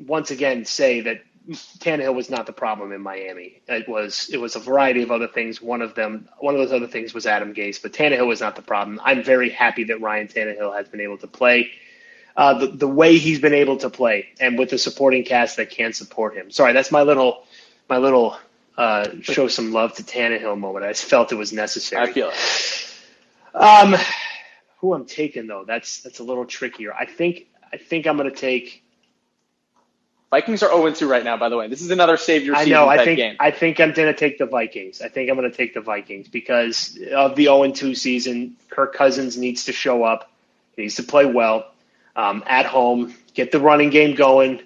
[0.06, 3.62] once again say that Tannehill was not the problem in Miami.
[3.68, 5.62] It was it was a variety of other things.
[5.62, 8.54] One of them, one of those other things was Adam Gase, but Tannehill was not
[8.56, 9.00] the problem.
[9.02, 11.70] I'm very happy that Ryan Tannehill has been able to play
[12.36, 15.70] uh, the the way he's been able to play, and with the supporting cast that
[15.70, 16.50] can support him.
[16.50, 17.44] Sorry, that's my little
[17.88, 18.36] my little
[18.76, 20.84] uh, show some love to Tannehill moment.
[20.84, 22.08] I just felt it was necessary.
[22.08, 23.54] I feel it.
[23.54, 23.96] Um,
[24.78, 26.94] who I'm taking though, that's that's a little trickier.
[26.94, 28.84] I think I think I'm going to take.
[30.30, 31.68] Vikings are 0 2 right now, by the way.
[31.68, 32.88] This is another save your I season know.
[32.88, 33.36] I think game.
[33.40, 35.00] I think I'm going to take the Vikings.
[35.00, 38.56] I think I'm going to take the Vikings because of the 0 2 season.
[38.70, 40.30] Kirk Cousins needs to show up.
[40.76, 41.72] He needs to play well
[42.14, 43.14] um, at home.
[43.34, 44.60] Get the running game going,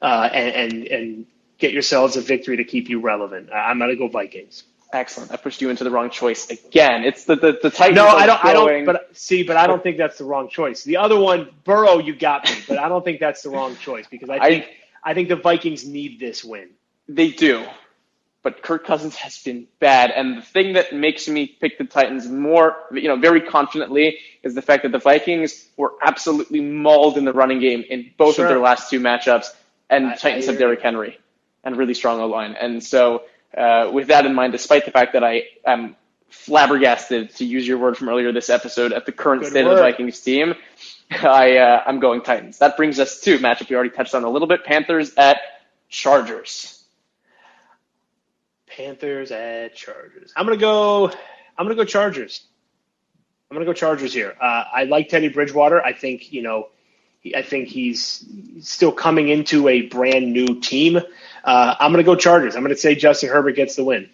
[0.00, 1.26] uh, and, and and
[1.58, 3.50] get yourselves a victory to keep you relevant.
[3.52, 4.64] I- I'm going to go Vikings.
[4.92, 5.30] Excellent.
[5.32, 7.04] I pushed you into the wrong choice again.
[7.04, 7.96] It's the the, the Titans.
[7.96, 8.44] No, I don't.
[8.44, 8.84] I don't.
[8.84, 10.82] But see, but I don't think that's the wrong choice.
[10.84, 14.06] The other one, Burrow, you got me, but I don't think that's the wrong choice
[14.08, 14.68] because I I- think I
[15.14, 16.70] think the Vikings need this win.
[17.08, 17.64] They do.
[18.42, 20.10] But Kirk Cousins has been bad.
[20.10, 24.54] And the thing that makes me pick the Titans more, you know, very confidently is
[24.54, 28.46] the fact that the Vikings were absolutely mauled in the running game in both Sure.
[28.46, 29.48] of their last two matchups.
[29.90, 30.58] And I- Titans I have.
[30.58, 31.18] Derrick Henry
[31.64, 32.56] and really strong O line.
[32.58, 33.24] And so,
[33.56, 35.96] uh, with that in mind, despite the fact that I am
[36.30, 39.76] flabbergasted, to use your word from earlier this episode, at the current Good state of
[39.76, 39.82] the.
[39.82, 40.54] Vikings team,
[41.24, 42.58] I, uh, I'm going Titans.
[42.58, 45.38] That brings us to matchup we already touched on a little bit Panthers at
[45.88, 46.82] Chargers.
[48.66, 50.32] Panthers at Chargers.
[50.36, 51.08] I'm gonna go.
[51.58, 52.42] I'm gonna go Chargers.
[53.50, 54.36] I'm gonna go Chargers here.
[54.40, 55.82] Uh, I like Teddy Bridgewater.
[55.82, 56.68] I think you know.
[57.36, 58.24] I think he's
[58.62, 60.96] still coming into a brand new team.
[61.44, 62.56] Uh, I'm gonna go Chargers.
[62.56, 64.08] I'm gonna say Justin Herbert gets the win.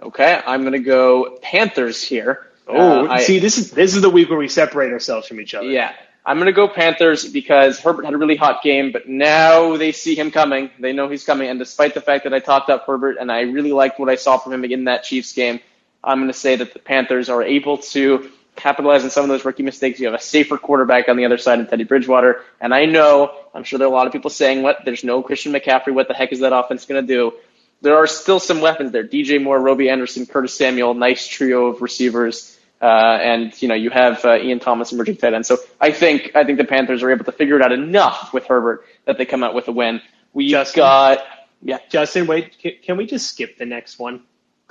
[0.00, 2.46] Okay, I'm going to go Panthers here.
[2.68, 5.40] Oh, Uh, I- see, this is this is the week where we separate ourselves from
[5.40, 5.66] each other.
[5.66, 5.92] Yeah,
[6.26, 9.92] I'm going to go Panthers because Herbert had a really hot game, but now they
[9.92, 10.70] see him coming.
[10.78, 13.40] They know he's coming, and despite the fact that I talked up Herbert and I
[13.42, 15.60] really liked what I saw from him in that Chiefs game,
[16.04, 19.44] I'm going to say that the Panthers are able to capitalize on some of those
[19.44, 20.00] rookie mistakes.
[20.00, 23.32] You have a safer quarterback on the other side in Teddy Bridgewater, and I know
[23.54, 24.84] I'm sure there are a lot of people saying, "What?
[24.84, 25.92] There's no Christian McCaffrey.
[25.94, 27.32] What the heck is that offense going to do?"
[27.80, 29.04] There are still some weapons there.
[29.04, 32.57] DJ Moore, Robby Anderson, Curtis Samuel, nice trio of receivers.
[32.80, 35.44] Uh, and you know you have uh, Ian Thomas emerging tight end.
[35.44, 38.46] So I think I think the Panthers are able to figure it out enough with
[38.46, 40.00] Herbert that they come out with a win.
[40.32, 40.80] We Justin?
[40.80, 41.18] got
[41.62, 41.78] yeah.
[41.88, 44.22] Justin, wait, can, can we just skip the next one?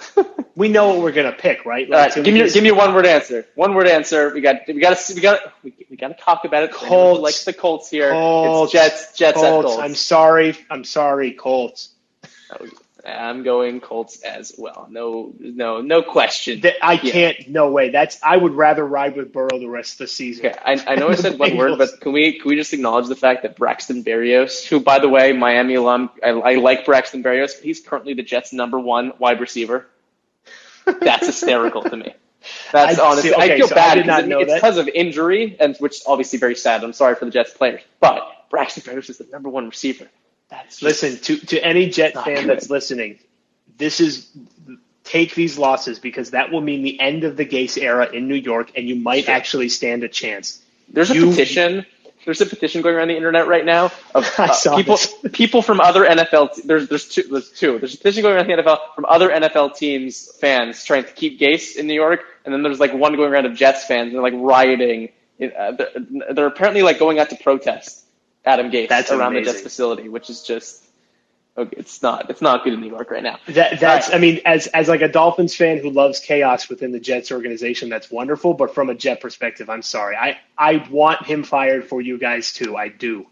[0.55, 1.91] we know what we're gonna pick, right?
[1.91, 3.45] All right, give me just- give me a one word answer.
[3.55, 4.33] One word answer.
[4.33, 6.71] We got we got to we got we, we got to talk about it.
[6.71, 7.21] Colts.
[7.21, 8.11] like the Colts here.
[8.11, 8.73] Colts.
[8.73, 9.67] It's Jets Jets Colts.
[9.67, 9.81] Colts.
[9.83, 10.57] I'm sorry.
[10.69, 11.89] I'm sorry, Colts.
[13.05, 14.87] I'm going Colts as well.
[14.89, 16.61] No no no question.
[16.81, 17.47] I can't.
[17.47, 17.89] No way.
[17.89, 18.19] That's.
[18.23, 20.47] I would rather ride with Burrow the rest of the season.
[20.47, 23.07] Okay, I, I know I said one word, but can we can we just acknowledge
[23.07, 27.23] the fact that Braxton Berrios, who by the way, Miami alum, I, I like Braxton
[27.23, 29.85] Berrios, but he's currently the Jets' number one wide receiver.
[30.85, 32.13] That's hysterical to me.
[32.71, 34.57] That's I- honestly, see, I feel so I bad did not because it's that.
[34.61, 36.83] because of injury, and which is obviously very sad.
[36.83, 40.07] I'm sorry for the Jets players, but Braxton Berrios is the number one receiver.
[40.49, 42.45] That's just- Listen to to any Jet fan good.
[42.49, 43.19] that's listening.
[43.77, 44.29] This is
[45.03, 48.35] take these losses because that will mean the end of the Gase era in New
[48.35, 49.33] York, and you might Sure.
[49.35, 50.59] actually stand a chance.
[50.91, 51.85] There's a petition.
[52.25, 55.13] There's a petition going around the internet right now of I uh, saw people this.
[55.31, 56.55] people from other NFL.
[56.55, 57.79] Te- there's there's two there's two.
[57.79, 61.39] There's a petition going around the NFL from other NFL teams fans trying to keep
[61.39, 64.07] Gase in New York, and then there's like one going around of Jets fans.
[64.07, 65.09] And They're like rioting.
[65.41, 65.89] Uh, they're,
[66.33, 68.03] they're apparently like going out to protest
[68.47, 69.41] Adam Gase That's around the.
[69.41, 70.83] Jets facility, which is just
[71.57, 73.39] okay, it's not it's not good in New York right now.
[73.47, 74.07] That that's.
[74.09, 74.15] Right.
[74.15, 77.89] I mean, as as like a Dolphins fan who loves chaos within the Jets organization,
[77.89, 78.53] that's wonderful.
[78.53, 80.15] But from a Jet perspective, I'm sorry.
[80.15, 82.75] I I want him fired for you guys too.
[82.75, 83.27] I do.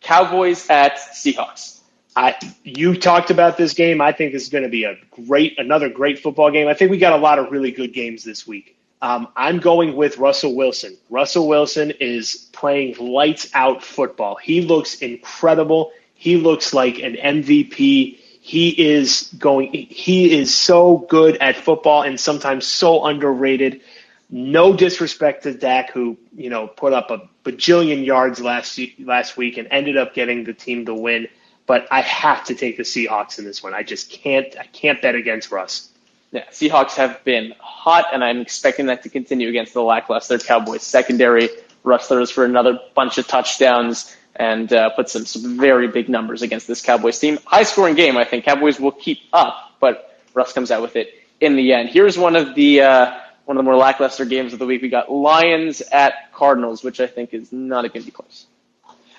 [0.00, 1.80] Cowboys at Seahawks.
[2.16, 4.00] I you talked about this game.
[4.00, 6.68] I think this is going to be a great, another great football game.
[6.68, 8.76] I think we got a lot of really good games this week.
[9.04, 10.96] Um, I'm going with Russell Wilson.
[11.10, 14.36] Russell Wilson is playing lights out football.
[14.36, 15.92] He looks incredible.
[16.14, 18.16] He looks like an MVP.
[18.40, 19.74] He is going.
[19.74, 23.82] He is so good at football and sometimes so underrated.
[24.30, 29.58] No disrespect to Dak, who you know put up a bajillion yards last last week
[29.58, 31.28] and ended up getting the team the win.
[31.66, 33.74] But I have to take the Seahawks in this one.
[33.74, 34.56] I just can't.
[34.58, 35.90] I can't bet against Russ.
[36.34, 40.82] Yeah, Seahawks have been hot, and I'm expecting that to continue against the lackluster Cowboys
[40.82, 41.48] secondary.
[41.84, 46.42] Russ throws for another bunch of touchdowns and uh, put some, some very big numbers
[46.42, 47.38] against this Cowboys team.
[47.44, 48.16] High scoring game.
[48.16, 51.90] I think Cowboys will keep up, but Russ comes out with it in the end.
[51.90, 54.82] Here's one of the uh, one of the more lackluster games of the week.
[54.82, 58.46] We got Lions at Cardinals, which I think is not going to be close.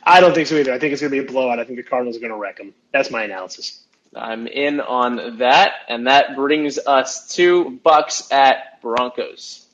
[0.03, 0.74] I don't think so either.
[0.74, 1.59] I think it's going to be a blowout.
[1.59, 2.74] I think the Cardinals are going to wreck them.
[2.91, 3.84] That's my analysis.
[4.16, 9.66] I'm in on that, and that brings us to Bucs at Broncos.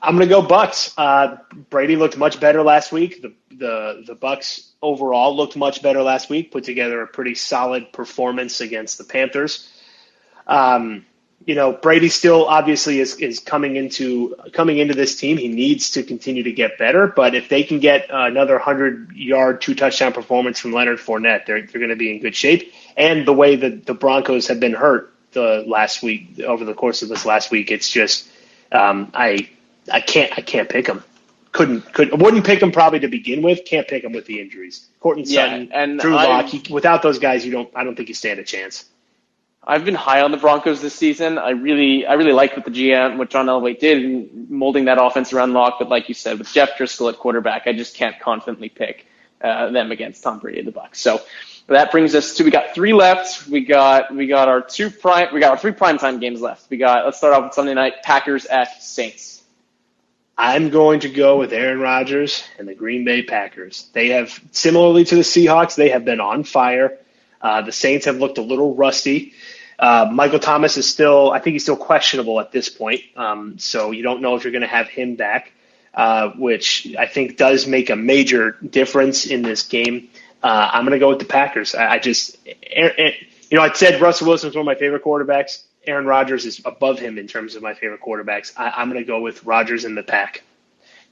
[0.00, 0.94] I'm going to go Bucs.
[0.96, 1.38] Uh,
[1.70, 3.22] Brady looked much better last week.
[3.22, 6.52] The the the Bucs overall looked much better last week.
[6.52, 9.68] Put together a pretty solid performance against the Panthers.
[10.46, 11.04] Um,
[11.46, 15.36] you know, Brady still obviously is, is coming into coming into this team.
[15.36, 17.06] He needs to continue to get better.
[17.06, 21.62] But if they can get another hundred yard, two touchdown performance from Leonard Fournette, they're
[21.62, 22.72] they're going to be in good shape.
[22.96, 27.02] And the way that the Broncos have been hurt the last week over the course
[27.02, 28.28] of this last week, it's just
[28.72, 29.48] um, I
[29.90, 31.04] I can't I can't pick them.
[31.52, 33.64] Couldn't could wouldn't pick them probably to begin with.
[33.64, 34.86] Can't pick them with the injuries.
[35.24, 36.52] Sutton, yeah, and Drew Lock.
[36.68, 37.70] Without those guys, you don't.
[37.74, 38.84] I don't think you stand a chance.
[39.64, 41.36] I've been high on the Broncos this season.
[41.36, 45.02] I really, I really liked what the GM, what John Elway did in molding that
[45.02, 45.76] offense around Lock.
[45.78, 49.06] But like you said, with Jeff Driskel at quarterback, I just can't confidently pick
[49.42, 50.96] uh, them against Tom Brady and the Bucs.
[50.96, 51.20] So
[51.66, 53.46] that brings us to we got three left.
[53.46, 56.70] We got we got our two prime we got our three primetime games left.
[56.70, 59.42] We got let's start off with Sunday night Packers at Saints.
[60.36, 63.90] I'm going to go with Aaron Rodgers and the Green Bay Packers.
[63.92, 66.98] They have similarly to the Seahawks, they have been on fire.
[67.40, 69.32] Uh, the Saints have looked a little rusty.
[69.78, 73.02] Uh, Michael Thomas is still, I think he's still questionable at this point.
[73.16, 75.52] Um, so you don't know if you're going to have him back,
[75.94, 80.08] uh, which I think does make a major difference in this game.
[80.42, 81.74] Uh, I'm going to go with the Packers.
[81.74, 85.62] I, I just, you know, I said Russell Wilson is one of my favorite quarterbacks.
[85.86, 88.52] Aaron Rodgers is above him in terms of my favorite quarterbacks.
[88.56, 90.42] I, am going to go with Rodgers in the pack.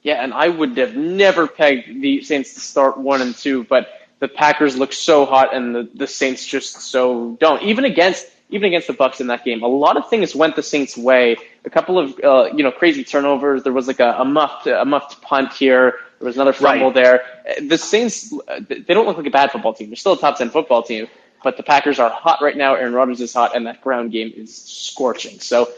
[0.03, 3.89] Yeah, and I would have never pegged the Saints to start one and two, but
[4.18, 7.62] the Packers look so hot, and the, the Saints just so don't.
[7.62, 10.62] Even against even against the Bucs in that game, a lot of things went the
[10.62, 11.36] Saints' way.
[11.64, 13.62] A couple of uh, you know crazy turnovers.
[13.62, 15.98] There was like a, a muffed a muffed punt here.
[16.18, 16.94] There was another fumble right.
[16.94, 17.68] there.
[17.68, 18.32] The Saints,
[18.68, 19.90] they don't look like a bad football team.
[19.90, 21.08] They're still a top 10 football team,
[21.44, 22.74] but the Packers are hot right now.
[22.74, 25.40] Aaron Rodgers is hot, and that ground game is scorching.
[25.40, 25.68] So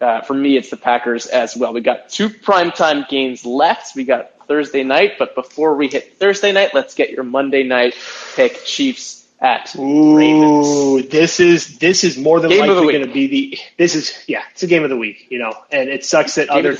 [0.00, 1.72] uh, for me, it's the Packers as well.
[1.72, 3.96] We got two primetime games left.
[3.96, 7.94] We got Thursday night, but before we hit Thursday night, let's get your Monday night
[8.34, 11.08] pick Chiefs at Ooh, Ravens.
[11.10, 14.42] this is this is more than game likely going to be the this is yeah,
[14.52, 16.76] it's a game of the week, you know, and it sucks that game other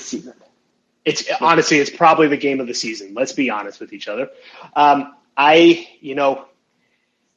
[1.06, 3.14] it's honestly, it's probably the game of the season.
[3.14, 4.28] Let's be honest with each other.
[4.74, 6.46] Um, I, you know,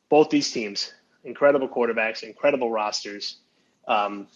[0.10, 0.92] both these teams,
[1.24, 3.38] incredible quarterbacks, incredible rosters.
[3.88, 4.28] Um,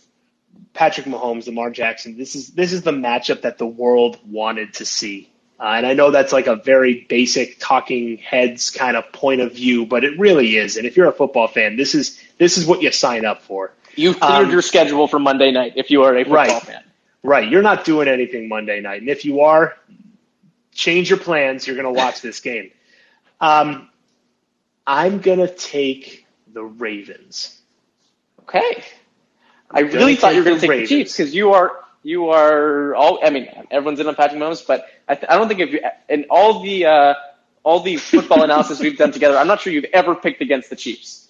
[0.74, 2.18] Patrick Mahomes, Lamar Jackson.
[2.18, 5.30] This is this is the matchup that the world wanted to see.
[5.60, 9.54] Uh, and I know that's like a very basic talking heads kind of point of
[9.54, 10.78] view, but it really is.
[10.78, 13.72] And if you're a football fan, this is this is what you sign up for.
[13.96, 16.62] You've cleared um, your schedule for Monday night if you are a football right.
[16.64, 16.84] fan.
[17.22, 17.50] Right.
[17.50, 19.02] You're not doing anything Monday night.
[19.02, 19.78] And if you are,
[20.74, 21.66] change your plans.
[21.68, 22.72] You're going to watch this game.
[23.40, 23.90] Um,
[24.86, 27.58] I'm going to take the Ravens.
[28.42, 28.84] Okay.
[29.74, 31.72] I really thought you were going to take the Chiefs because you are
[32.04, 33.20] you are all.
[33.24, 35.82] I mean, everyone's in on Patrick Mahomes, but I, th- I don't think if you
[36.10, 37.14] in all the uh,
[37.64, 40.76] all the football analysis we've done together, I'm not sure you've ever picked against the
[40.76, 41.30] Chiefs.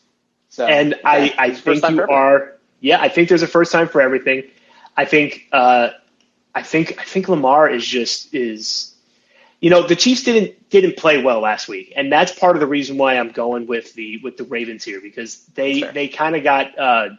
[0.49, 2.53] So, and I, I think you are.
[2.79, 4.43] Yeah, I think there's a first time for everything.
[4.95, 5.89] I think uh,
[6.53, 8.93] I think I think Lamar is just is
[9.61, 12.67] you know the Chiefs didn't didn't play well last week, and that's part of the
[12.67, 16.43] reason why I'm going with the with the Ravens here because they they kind of
[16.43, 17.09] got uh,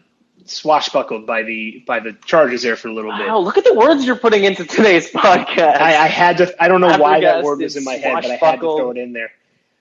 [0.47, 3.27] swashbuckled by the by the charges there for a little wow, bit.
[3.29, 5.81] Wow, look at the words you're putting into today's podcast.
[5.81, 6.63] I, I had to.
[6.63, 8.91] I don't know why that word was in my head, but I had to throw
[8.91, 9.33] it in there.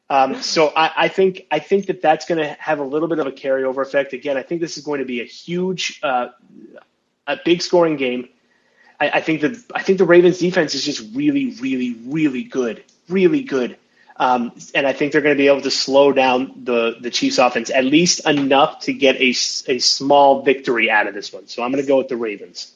[0.10, 3.20] Um, so I, I, think I think that that's going to have a little bit
[3.20, 4.14] of a carryover effect.
[4.14, 6.30] Again, I think this is going to be a huge uh,
[7.28, 8.30] a big scoring game.
[9.00, 12.84] I, I, think that I think the Ravens defense is just really, really, really good,
[13.10, 13.78] really good.
[14.18, 17.40] Um, and I think they're going to be able to slow down the the Chiefs
[17.40, 21.48] offense at least enough to get a, a small victory out of this one.
[21.48, 22.74] So I'm going to go with the Ravens.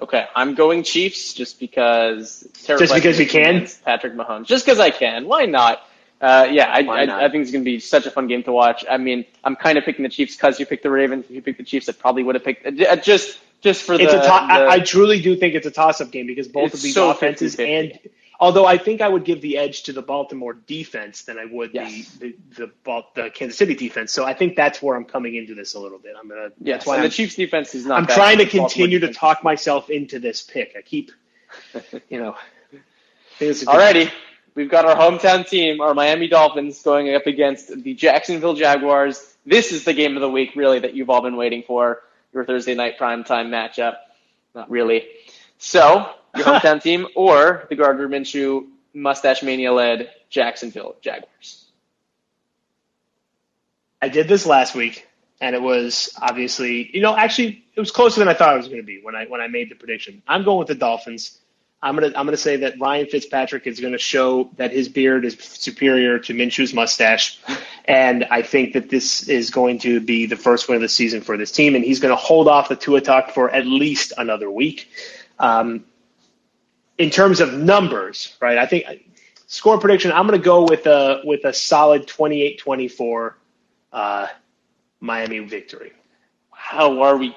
[0.00, 2.46] Okay, I'm going Chiefs just because.
[2.64, 4.46] Just because you can, Patrick Mahomes.
[4.46, 5.26] Just because I can.
[5.26, 5.86] Why not?
[6.20, 8.52] Uh, yeah, I, I, I, think it's going to be such a fun game to
[8.52, 8.84] watch.
[8.90, 11.24] I mean, I'm kind of picking the Chiefs because you picked the Ravens.
[11.24, 14.04] If you picked the Chiefs, I probably would have picked uh, just just for it's
[14.04, 16.74] the, a to- the I, I, truly do think it's a toss-up game because both
[16.74, 17.68] of these so offenses 50-50.
[17.68, 18.09] and
[18.40, 21.72] although I think I would give the edge to the Baltimore defense than I would
[21.74, 22.08] yes.
[22.16, 24.10] the, the the the Kansas City defense.
[24.10, 26.14] So I think that's where I'm coming into this a little bit.
[26.18, 26.48] I'm gonna.
[26.60, 28.00] Yes, that's why and I'm, the Chiefs defense is not.
[28.00, 30.74] I'm trying to continue to talk myself into this pick.
[30.76, 31.12] I keep,
[32.08, 32.36] you know.
[33.40, 34.10] Alrighty.
[34.54, 39.34] We've got our hometown team, our Miami Dolphins, going up against the Jacksonville Jaguars.
[39.46, 42.02] This is the game of the week, really, that you've all been waiting for
[42.34, 43.94] your Thursday night primetime matchup.
[44.54, 45.06] Not really.
[45.56, 51.66] So, your hometown team or the Gardner Minshew mustache mania led Jacksonville Jaguars.
[54.02, 55.06] I did this last week,
[55.40, 58.68] and it was obviously, you know, actually, it was closer than I thought it was
[58.68, 60.22] going to be when I when I made the prediction.
[60.26, 61.38] I'm going with the Dolphins.
[61.82, 65.24] I'm gonna I'm gonna say that Ryan Fitzpatrick is going to show that his beard
[65.24, 67.38] is superior to Minshew's mustache,
[67.86, 71.20] and I think that this is going to be the first win of the season
[71.22, 74.12] for this team, and he's going to hold off the Tua talk for at least
[74.16, 74.90] another week.
[75.38, 75.84] Um,
[77.00, 78.58] in terms of numbers, right?
[78.58, 78.84] I think
[79.46, 80.12] score prediction.
[80.12, 83.34] I'm going to go with a with a solid 28-24
[83.92, 84.26] uh,
[85.00, 85.92] Miami victory.
[86.52, 87.34] How are we?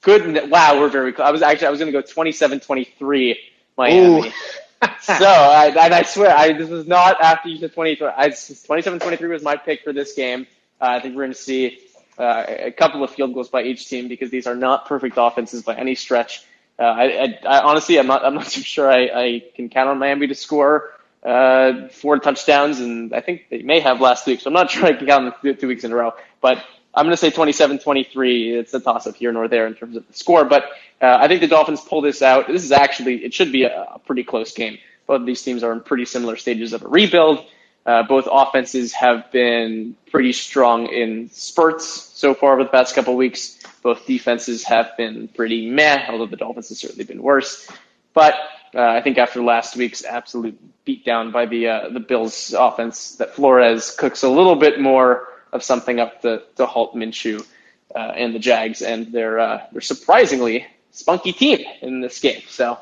[0.00, 0.50] Good.
[0.50, 1.28] Wow, we're very close.
[1.28, 3.36] I was actually I was going to go 27-23
[3.76, 4.32] Miami.
[5.00, 7.96] so I, and I swear, I, this was not after you said 20.
[7.96, 10.46] 27-23 was my pick for this game.
[10.80, 11.78] Uh, I think we're going to see
[12.18, 15.62] uh, a couple of field goals by each team because these are not perfect offenses
[15.62, 16.44] by any stretch.
[16.78, 19.88] Uh, I, I, I, honestly, I'm not, I'm not too sure I, I can count
[19.88, 20.92] on Miami to score
[21.24, 24.86] uh, four touchdowns, and I think they may have last week, so I'm not sure
[24.86, 26.14] I can count on them two weeks in a row.
[26.40, 26.64] But
[26.94, 28.54] I'm going to say 27-23.
[28.54, 30.64] It's a toss-up here nor there in terms of the score, but
[31.00, 32.48] uh, I think the Dolphins pull this out.
[32.48, 34.78] This is actually it should be a, a pretty close game.
[35.06, 37.44] Both of these teams are in pretty similar stages of a rebuild.
[37.86, 43.14] Uh, both offenses have been pretty strong in spurts so far over the past couple
[43.14, 43.57] of weeks.
[43.82, 47.70] Both defenses have been pretty meh, although the Dolphins have certainly been worse.
[48.12, 48.34] But
[48.74, 53.34] uh, I think after last week's absolute beatdown by the uh, the Bills offense, that
[53.34, 57.46] Flores cooks a little bit more of something up to, to halt Minshew
[57.94, 62.42] uh, and the Jags, and they're uh, they're surprisingly spunky team in this game.
[62.48, 62.78] So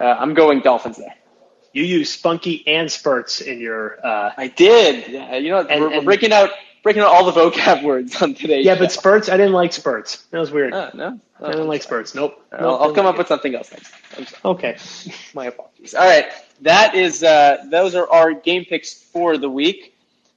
[0.00, 1.14] uh, I'm going Dolphins there.
[1.72, 4.04] You use spunky and spurts in your.
[4.04, 5.08] Uh, I did.
[5.08, 6.50] Yeah, you know, and, we're, and, we're, breaking out
[6.82, 8.62] breaking out all the vocab words on today.
[8.62, 8.80] Yeah, show.
[8.80, 9.28] but spurts.
[9.28, 10.22] I didn't like spurts.
[10.30, 10.72] That was weird.
[10.72, 12.14] Uh, no, I didn't like spurts.
[12.14, 12.44] Nope.
[12.52, 12.80] I'll, nope.
[12.80, 14.34] I'll come up with something else next.
[14.44, 14.76] Okay.
[15.34, 15.94] My apologies.
[15.94, 16.26] All right,
[16.62, 19.94] that is uh, those are our game picks for the week.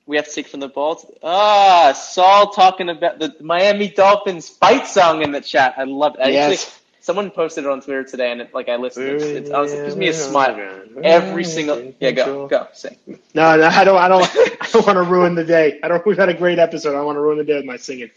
[0.07, 1.17] We have to take from the vault.
[1.23, 5.73] Ah, Saul talking about the Miami Dolphins fight song in the chat.
[5.77, 6.31] I love it.
[6.31, 6.79] Yes.
[7.05, 9.05] Someone posted it on Twitter today, and it, like I listened.
[9.07, 11.93] It's, it's honestly, it gives me a smile every single.
[11.99, 12.97] Yeah, go go sing.
[13.35, 13.97] No, no, I don't.
[13.99, 14.23] I don't.
[14.59, 15.79] I don't want to ruin the day.
[15.83, 16.03] I don't.
[16.03, 16.89] We've had a great episode.
[16.89, 18.09] I don't want to ruin the day with my singing.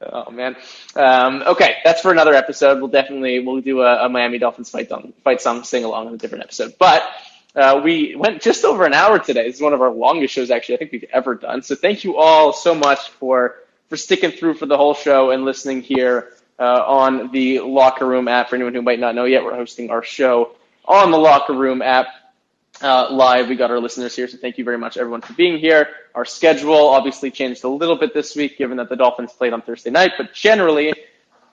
[0.00, 0.56] Oh man.
[0.96, 2.78] Um, okay, that's for another episode.
[2.78, 6.14] We'll definitely we'll do a, a Miami Dolphins fight song, fight song sing along in
[6.14, 6.76] a different episode.
[6.78, 7.02] But
[7.54, 9.46] uh, we went just over an hour today.
[9.46, 11.60] This is one of our longest shows, actually, I think we've ever done.
[11.62, 13.56] So thank you all so much for
[13.90, 18.28] for sticking through for the whole show and listening here uh, on the Locker Room
[18.28, 18.50] app.
[18.50, 20.52] For anyone who might not know yet, we're hosting our show
[20.84, 22.06] on the Locker Room app
[22.82, 23.48] uh, live.
[23.48, 25.88] We got our listeners here, so thank you very much, everyone, for being here.
[26.14, 29.62] Our schedule obviously changed a little bit this week, given that the Dolphins played on
[29.62, 30.92] Thursday night, but generally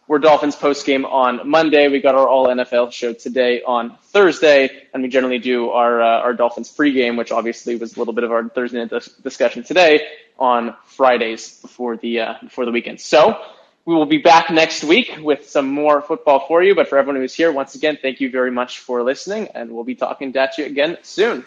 [0.07, 1.87] we're Dolphins post game on Monday.
[1.87, 6.19] We got our all NFL show today on Thursday, and we generally do our uh,
[6.19, 9.63] our Dolphins pregame, which obviously was a little bit of our Thursday night dis- discussion
[9.63, 10.05] today
[10.37, 12.99] on Fridays before the uh, before the weekend.
[12.99, 13.41] So
[13.85, 16.75] we will be back next week with some more football for you.
[16.75, 19.83] But for everyone who's here, once again, thank you very much for listening, and we'll
[19.83, 21.45] be talking to you again soon.